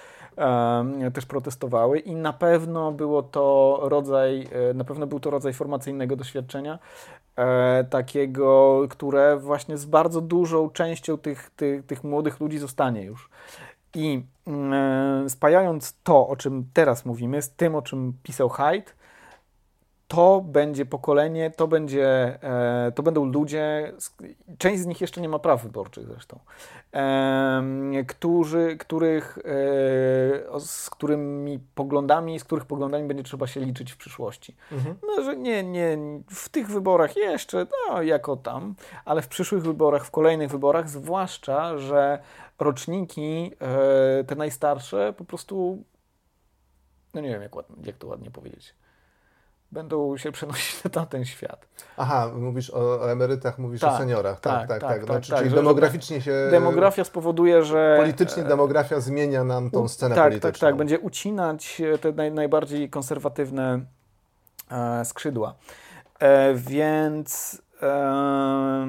też 1.14 1.26
protestowały 1.26 1.98
i 1.98 2.14
na 2.14 2.32
pewno 2.32 2.92
było 2.92 3.22
to 3.22 3.78
rodzaj, 3.82 4.48
e, 4.70 4.74
na 4.74 4.84
pewno 4.84 5.06
był 5.06 5.20
to 5.20 5.30
rodzaj 5.30 5.52
formacyjnego 5.52 6.16
doświadczenia, 6.16 6.78
e, 7.36 7.84
takiego, 7.84 8.82
które 8.90 9.36
właśnie 9.36 9.76
z 9.76 9.86
bardzo 9.86 10.20
dużą 10.20 10.70
częścią 10.70 11.18
tych, 11.18 11.50
tych, 11.50 11.86
tych 11.86 12.04
młodych 12.04 12.40
ludzi 12.40 12.58
zostanie 12.58 13.02
już. 13.02 13.30
I 13.94 14.22
mm, 14.46 14.72
e, 15.24 15.30
spajając 15.30 15.96
to, 16.02 16.28
o 16.28 16.36
czym 16.36 16.66
teraz 16.72 17.04
mówimy, 17.04 17.42
z 17.42 17.50
tym, 17.50 17.74
o 17.74 17.82
czym 17.82 18.12
pisał 18.22 18.48
Hyde, 18.48 18.92
to 20.08 20.40
będzie 20.40 20.86
pokolenie, 20.86 21.50
to, 21.50 21.68
będzie, 21.68 22.38
e, 22.42 22.92
to 22.94 23.02
będą 23.02 23.24
ludzie, 23.24 23.92
część 24.58 24.82
z 24.82 24.86
nich 24.86 25.00
jeszcze 25.00 25.20
nie 25.20 25.28
ma 25.28 25.38
praw 25.38 25.62
wyborczych 25.62 26.06
zresztą, 26.06 26.38
którzy, 28.06 28.76
których, 28.76 29.38
e, 29.38 30.60
z 30.60 30.90
którymi 30.90 31.58
poglądami, 31.74 32.40
z 32.40 32.44
których 32.44 32.64
poglądami 32.64 33.08
będzie 33.08 33.22
trzeba 33.22 33.46
się 33.46 33.60
liczyć 33.60 33.92
w 33.92 33.96
przyszłości. 33.96 34.56
Mhm. 34.72 34.96
No, 35.06 35.22
że 35.22 35.36
nie, 35.36 35.62
nie 35.62 35.98
w 36.30 36.48
tych 36.48 36.68
wyborach 36.68 37.16
jeszcze, 37.16 37.66
no 37.88 38.02
jako 38.02 38.36
tam, 38.36 38.74
ale 39.04 39.22
w 39.22 39.28
przyszłych 39.28 39.62
wyborach, 39.62 40.04
w 40.04 40.10
kolejnych 40.10 40.50
wyborach, 40.50 40.88
zwłaszcza, 40.88 41.78
że 41.78 42.18
roczniki, 42.58 43.52
e, 43.60 44.24
te 44.24 44.34
najstarsze, 44.34 45.14
po 45.16 45.24
prostu, 45.24 45.84
no 47.14 47.20
nie 47.20 47.28
wiem 47.28 47.42
jak, 47.42 47.52
jak 47.84 47.96
to 47.96 48.06
ładnie 48.06 48.30
powiedzieć 48.30 48.74
będą 49.72 50.16
się 50.16 50.32
przenosić 50.32 50.84
na 50.84 50.90
tamten 50.90 51.24
świat. 51.24 51.66
Aha, 51.96 52.30
mówisz 52.36 52.70
o, 52.70 53.00
o 53.00 53.12
emerytach, 53.12 53.58
mówisz 53.58 53.80
tak, 53.80 53.92
o 53.92 53.98
seniorach. 53.98 54.40
Tak, 54.40 54.68
tak, 54.68 54.68
tak. 54.68 54.80
tak, 54.80 54.90
tak. 54.90 55.04
Znaczy, 55.04 55.30
tak 55.30 55.38
czyli 55.38 55.54
demograficznie 55.54 56.20
się... 56.20 56.48
Demografia 56.50 57.04
spowoduje, 57.04 57.64
że... 57.64 57.96
Politycznie 57.98 58.42
demografia 58.42 59.00
zmienia 59.00 59.44
nam 59.44 59.70
tą 59.70 59.88
scenę 59.88 60.14
tak, 60.14 60.24
polityczną. 60.24 60.50
Tak, 60.52 60.60
tak, 60.60 60.76
będzie 60.76 61.00
ucinać 61.00 61.82
te 62.00 62.12
naj, 62.12 62.32
najbardziej 62.32 62.90
konserwatywne 62.90 63.80
e, 64.70 65.04
skrzydła. 65.04 65.54
E, 66.18 66.54
więc... 66.54 67.62
E, 67.82 68.86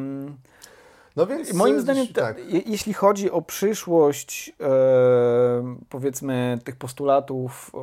no 1.16 1.28
więc 1.28 1.54
moim 1.54 1.82
zdaniem, 1.82 2.08
tak. 2.08 2.38
jeśli 2.66 2.94
chodzi 2.94 3.32
o 3.32 3.42
przyszłość, 3.42 4.56
e, 4.62 5.76
powiedzmy, 5.90 6.60
tych 6.64 6.76
postulatów 6.76 7.72
e, 7.74 7.78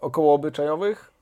okołoobyczajowych, 0.00 1.12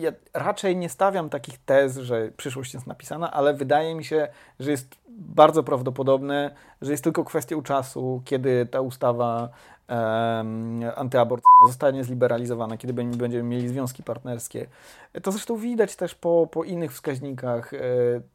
ja 0.00 0.12
raczej 0.34 0.76
nie 0.76 0.88
stawiam 0.88 1.30
takich 1.30 1.58
tez, 1.58 1.96
że 1.96 2.30
przyszłość 2.36 2.74
jest 2.74 2.86
napisana, 2.86 3.32
ale 3.32 3.54
wydaje 3.54 3.94
mi 3.94 4.04
się, 4.04 4.28
że 4.60 4.70
jest 4.70 4.94
bardzo 5.08 5.62
prawdopodobne, 5.62 6.54
że 6.82 6.90
jest 6.90 7.04
tylko 7.04 7.24
kwestią 7.24 7.62
czasu, 7.62 8.22
kiedy 8.24 8.66
ta 8.66 8.80
ustawa 8.80 9.48
um, 9.88 10.80
antyaborcyjna 10.96 11.66
zostanie 11.66 12.04
zliberalizowana, 12.04 12.76
kiedy 12.76 12.92
będziemy 12.92 13.42
mieli 13.42 13.68
związki 13.68 14.02
partnerskie. 14.02 14.66
To 15.22 15.32
zresztą 15.32 15.56
widać 15.56 15.96
też 15.96 16.14
po, 16.14 16.48
po 16.50 16.64
innych 16.64 16.92
wskaźnikach 16.92 17.74
e, 17.74 17.78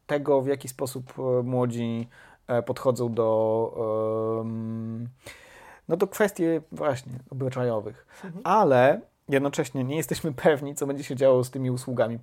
tego, 0.06 0.42
w 0.42 0.46
jaki 0.46 0.68
sposób 0.68 1.12
e, 1.18 1.42
młodzi 1.42 2.08
e, 2.46 2.62
podchodzą 2.62 3.12
do, 3.12 4.44
no 5.88 5.96
do 5.96 6.06
kwestii 6.06 6.44
właśnie 6.72 7.12
obyczajowych. 7.30 8.06
Mhm. 8.24 8.42
Ale 8.46 9.00
jednocześnie 9.30 9.84
nie 9.84 9.96
jesteśmy 9.96 10.32
pewni, 10.32 10.74
co 10.74 10.86
będzie 10.86 11.04
się 11.04 11.16
działo 11.16 11.44
z 11.44 11.50
tymi 11.50 11.70
usługami 11.70 12.18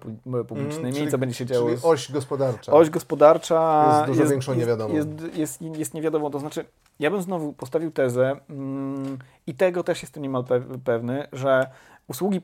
publicznymi, 0.47 0.79
mm, 0.79 0.93
czyli, 0.93 1.11
co 1.11 1.17
będzie 1.17 1.35
się 1.35 1.45
działo. 1.45 1.69
Czyli 1.69 1.81
oś 1.83 2.11
gospodarcza. 2.11 2.71
Oś 2.71 2.89
gospodarcza 2.89 3.87
jest 3.93 4.07
dużo 4.07 4.21
jest, 4.21 4.31
większą 4.31 4.53
niewiadomą. 4.53 4.93
Jest, 4.93 5.09
jest, 5.21 5.61
jest, 5.61 5.77
jest 5.77 5.93
niewiadomą. 5.93 6.31
To 6.31 6.39
znaczy, 6.39 6.65
ja 6.99 7.11
bym 7.11 7.21
znowu 7.21 7.53
postawił 7.53 7.91
tezę 7.91 8.35
mm, 8.49 9.17
i 9.47 9.55
tego 9.55 9.83
też 9.83 10.01
jestem 10.01 10.23
niemal 10.23 10.43
pewny, 10.83 11.27
że 11.33 11.67
usługi 12.07 12.41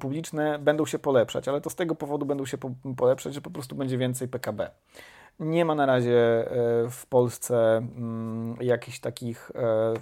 publiczne 0.00 0.58
będą 0.58 0.86
się 0.86 0.98
polepszać, 0.98 1.48
ale 1.48 1.60
to 1.60 1.70
z 1.70 1.74
tego 1.74 1.94
powodu 1.94 2.26
będą 2.26 2.46
się 2.46 2.58
polepszać, 2.96 3.34
że 3.34 3.40
po 3.40 3.50
prostu 3.50 3.74
będzie 3.76 3.98
więcej 3.98 4.28
PKB. 4.28 4.70
Nie 5.40 5.64
ma 5.64 5.74
na 5.74 5.86
razie 5.86 6.16
e, 6.16 6.90
w 6.90 7.06
Polsce 7.06 7.76
mm, 7.76 8.56
jakichś 8.60 9.00
takich 9.00 9.50
e, 9.54 9.94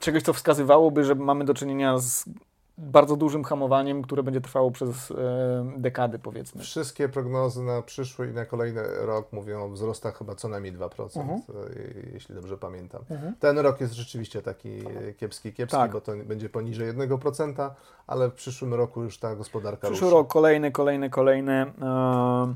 czegoś, 0.00 0.22
co 0.22 0.32
wskazywałoby, 0.32 1.04
że 1.04 1.14
mamy 1.14 1.44
do 1.44 1.54
czynienia 1.54 1.98
z 1.98 2.24
bardzo 2.78 3.16
dużym 3.16 3.44
hamowaniem, 3.44 4.02
które 4.02 4.22
będzie 4.22 4.40
trwało 4.40 4.70
przez 4.70 5.10
e, 5.10 5.14
dekady, 5.76 6.18
powiedzmy. 6.18 6.62
Wszystkie 6.62 7.08
prognozy 7.08 7.62
na 7.62 7.82
przyszły 7.82 8.30
i 8.30 8.32
na 8.32 8.44
kolejny 8.44 8.82
rok 9.00 9.32
mówią 9.32 9.64
o 9.64 9.68
wzrostach 9.68 10.18
chyba 10.18 10.34
co 10.34 10.48
najmniej 10.48 10.72
2%, 10.72 11.20
mhm. 11.20 11.40
E, 11.40 12.12
jeśli 12.12 12.34
dobrze 12.34 12.58
pamiętam. 12.58 13.02
Mhm. 13.10 13.34
Ten 13.40 13.58
rok 13.58 13.80
jest 13.80 13.94
rzeczywiście 13.94 14.42
taki 14.42 14.84
kiepski, 15.16 15.52
kiepski, 15.52 15.76
tak. 15.76 15.92
bo 15.92 16.00
to 16.00 16.12
będzie 16.24 16.48
poniżej 16.48 16.92
1%, 16.92 17.70
ale 18.06 18.30
w 18.30 18.34
przyszłym 18.34 18.74
roku 18.74 19.02
już 19.02 19.18
ta 19.18 19.36
gospodarka 19.36 19.86
Przyszły 19.86 20.06
ruszy. 20.06 20.16
rok 20.16 20.28
kolejny, 20.28 20.70
kolejny, 20.70 21.10
kolejny. 21.10 21.52
E, 21.82 22.54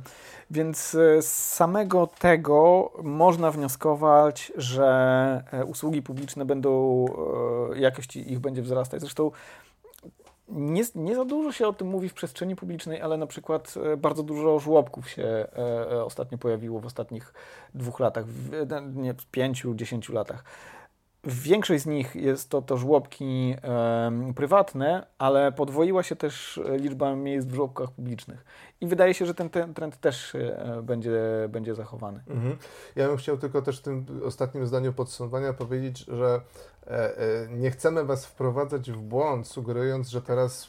więc 0.51 0.91
z 1.21 1.27
samego 1.27 2.09
tego 2.19 2.91
można 3.03 3.51
wnioskować, 3.51 4.53
że 4.57 5.43
usługi 5.67 6.03
publiczne 6.03 6.45
będą, 6.45 7.05
jakości 7.75 8.33
ich 8.33 8.39
będzie 8.39 8.63
wzrastać. 8.63 9.01
Zresztą 9.01 9.31
nie, 10.49 10.83
nie 10.95 11.15
za 11.15 11.25
dużo 11.25 11.53
się 11.53 11.69
o 11.69 11.73
tym 11.73 11.89
mówi 11.89 12.09
w 12.09 12.15
przestrzeni 12.15 12.57
publicznej, 12.57 13.01
ale 13.01 13.17
na 13.17 13.27
przykład 13.27 13.75
e, 13.93 13.97
bardzo 13.97 14.23
dużo 14.23 14.59
żłobków 14.59 15.11
się 15.11 15.23
e, 15.23 15.57
e, 15.91 16.05
ostatnio 16.05 16.39
pojawiło 16.39 16.81
w 16.81 16.87
ostatnich 16.87 17.35
dwóch 17.75 18.01
latach, 18.01 18.25
nie, 18.95 19.15
pięciu, 19.31 19.75
dziesięciu 19.75 20.13
latach. 20.13 20.45
Większość 21.25 21.83
z 21.83 21.87
nich 21.87 22.15
jest 22.15 22.51
to, 22.51 22.63
to 22.63 22.77
żłobki 22.77 23.55
e, 23.63 24.33
prywatne, 24.37 25.07
ale 25.19 25.53
podwoiła 25.53 26.03
się 26.03 26.17
też 26.17 26.61
liczba 26.77 27.15
miejsc 27.15 27.49
w 27.49 27.55
żłobkach 27.55 27.91
publicznych. 27.91 28.45
I 28.81 28.87
wydaje 28.87 29.15
się, 29.15 29.27
że 29.27 29.35
ten, 29.35 29.51
ten 29.51 29.75
trend 29.75 30.01
też 30.01 30.35
e, 30.35 30.81
będzie, 30.83 31.21
będzie 31.49 31.75
zachowany. 31.75 32.21
Mhm. 32.29 32.57
Ja 32.97 33.09
bym 33.09 33.17
chciał 33.17 33.39
tylko 33.39 33.63
też 33.63 33.79
w 33.79 33.83
tym 33.83 34.07
ostatnim 34.25 34.67
zdaniu 34.67 34.93
podsumowania 34.93 35.53
powiedzieć, 35.53 35.99
że 36.09 36.41
E, 36.91 37.19
e, 37.19 37.49
nie 37.49 37.71
chcemy 37.71 38.05
Was 38.05 38.27
wprowadzać 38.27 38.91
w 38.91 38.97
błąd, 38.97 39.47
sugerując, 39.47 40.09
że 40.09 40.23
teraz 40.23 40.69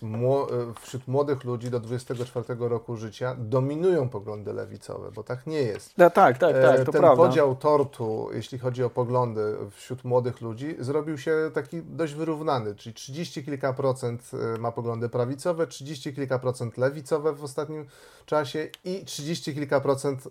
wśród 0.82 1.08
młodych 1.08 1.44
ludzi 1.44 1.70
do 1.70 1.80
24 1.80 2.46
roku 2.60 2.96
życia 2.96 3.36
dominują 3.38 4.10
poglądy 4.10 4.54
lewicowe, 4.54 5.12
bo 5.12 5.24
tak 5.24 5.48
nie 5.48 5.62
jest. 5.62 5.98
No, 5.98 6.10
tak, 6.10 6.38
tak, 6.38 6.62
tak, 6.62 6.86
to 6.86 6.92
Ten 6.92 7.02
prawda. 7.02 7.24
podział 7.24 7.56
tortu, 7.56 8.30
jeśli 8.34 8.60
chodzi 8.60 8.84
o 8.84 8.90
poglądy 8.90 9.56
wśród 9.72 10.04
młodych 10.04 10.42
ludzi, 10.42 10.76
zrobił 10.80 11.18
się 11.18 11.52
taki 11.54 11.82
dość 11.84 12.14
wyrównany, 12.14 12.76
czyli 12.76 12.94
30 12.94 13.46
kilka 13.46 13.74
procent 13.74 14.32
ma 14.60 14.72
poglądy 14.72 15.10
prawicowe, 15.10 15.68
30 15.68 16.14
kilka 16.14 16.40
procent 16.40 16.78
lewicowe 16.78 17.34
w 17.34 17.44
ostatnim 17.44 17.86
czasie 18.26 18.68
i 18.86 19.06
30 19.06 19.54
kilka 19.54 19.82
procent 19.82 20.28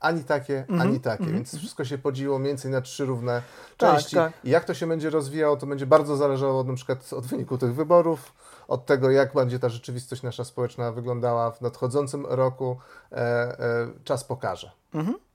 ani 0.00 0.24
takie, 0.24 0.64
mm 0.68 0.80
-hmm, 0.80 0.82
ani 0.82 1.00
takie, 1.00 1.22
mm 1.22 1.34
-hmm. 1.34 1.36
więc 1.36 1.58
wszystko 1.58 1.84
się 1.84 1.98
podzieliło 1.98 2.38
mniej 2.38 2.50
więcej 2.50 2.70
na 2.70 2.80
trzy 2.80 3.04
równe 3.04 3.42
tak, 3.76 3.96
części. 3.96 4.16
Tak. 4.16 4.32
I 4.44 4.50
jak 4.50 4.64
to 4.64 4.74
się 4.74 4.86
będzie 4.86 5.10
rozwijało, 5.10 5.56
to 5.56 5.66
będzie 5.66 5.86
bardzo 5.86 6.16
zależało 6.16 6.64
na 6.64 6.74
przykład 6.74 7.12
od 7.12 7.26
wyniku 7.26 7.58
tych 7.58 7.74
wyborów, 7.74 8.32
od 8.68 8.86
tego, 8.86 9.10
jak 9.10 9.34
będzie 9.34 9.58
ta 9.58 9.68
rzeczywistość 9.68 10.22
nasza 10.22 10.44
społeczna 10.44 10.92
wyglądała 10.92 11.50
w 11.50 11.60
nadchodzącym 11.60 12.26
roku. 12.26 12.76
E, 13.12 13.16
e, 13.16 13.88
czas 14.04 14.24
pokaże. 14.24 14.70
Mhm. 14.94 15.16
E, 15.16 15.27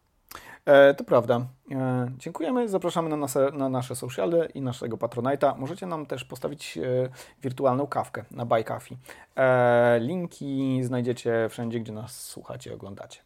to 0.97 1.03
prawda. 1.03 1.45
E, 1.71 2.11
dziękujemy. 2.17 2.69
Zapraszamy 2.69 3.09
na 3.09 3.17
nasze, 3.17 3.51
na 3.53 3.69
nasze 3.69 3.95
sociale 3.95 4.45
i 4.45 4.61
naszego 4.61 4.97
Patronite'a. 4.97 5.57
Możecie 5.57 5.85
nam 5.85 6.05
też 6.05 6.25
postawić 6.25 6.77
e, 6.77 6.81
wirtualną 7.41 7.87
kawkę 7.87 8.25
na 8.31 8.45
Buy 8.45 8.63
Coffee. 8.63 8.97
E, 9.35 9.99
linki 9.99 10.79
znajdziecie 10.83 11.47
wszędzie, 11.49 11.79
gdzie 11.79 11.93
nas 11.93 12.21
słuchacie 12.21 12.69
i 12.69 12.73
oglądacie. 12.73 13.19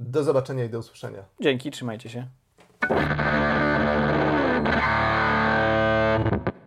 Do 0.00 0.24
zobaczenia 0.24 0.64
i 0.64 0.68
do 0.68 0.78
usłyszenia. 0.78 1.24
Dzięki, 1.40 1.70
trzymajcie 1.70 2.08
się. 2.10 2.26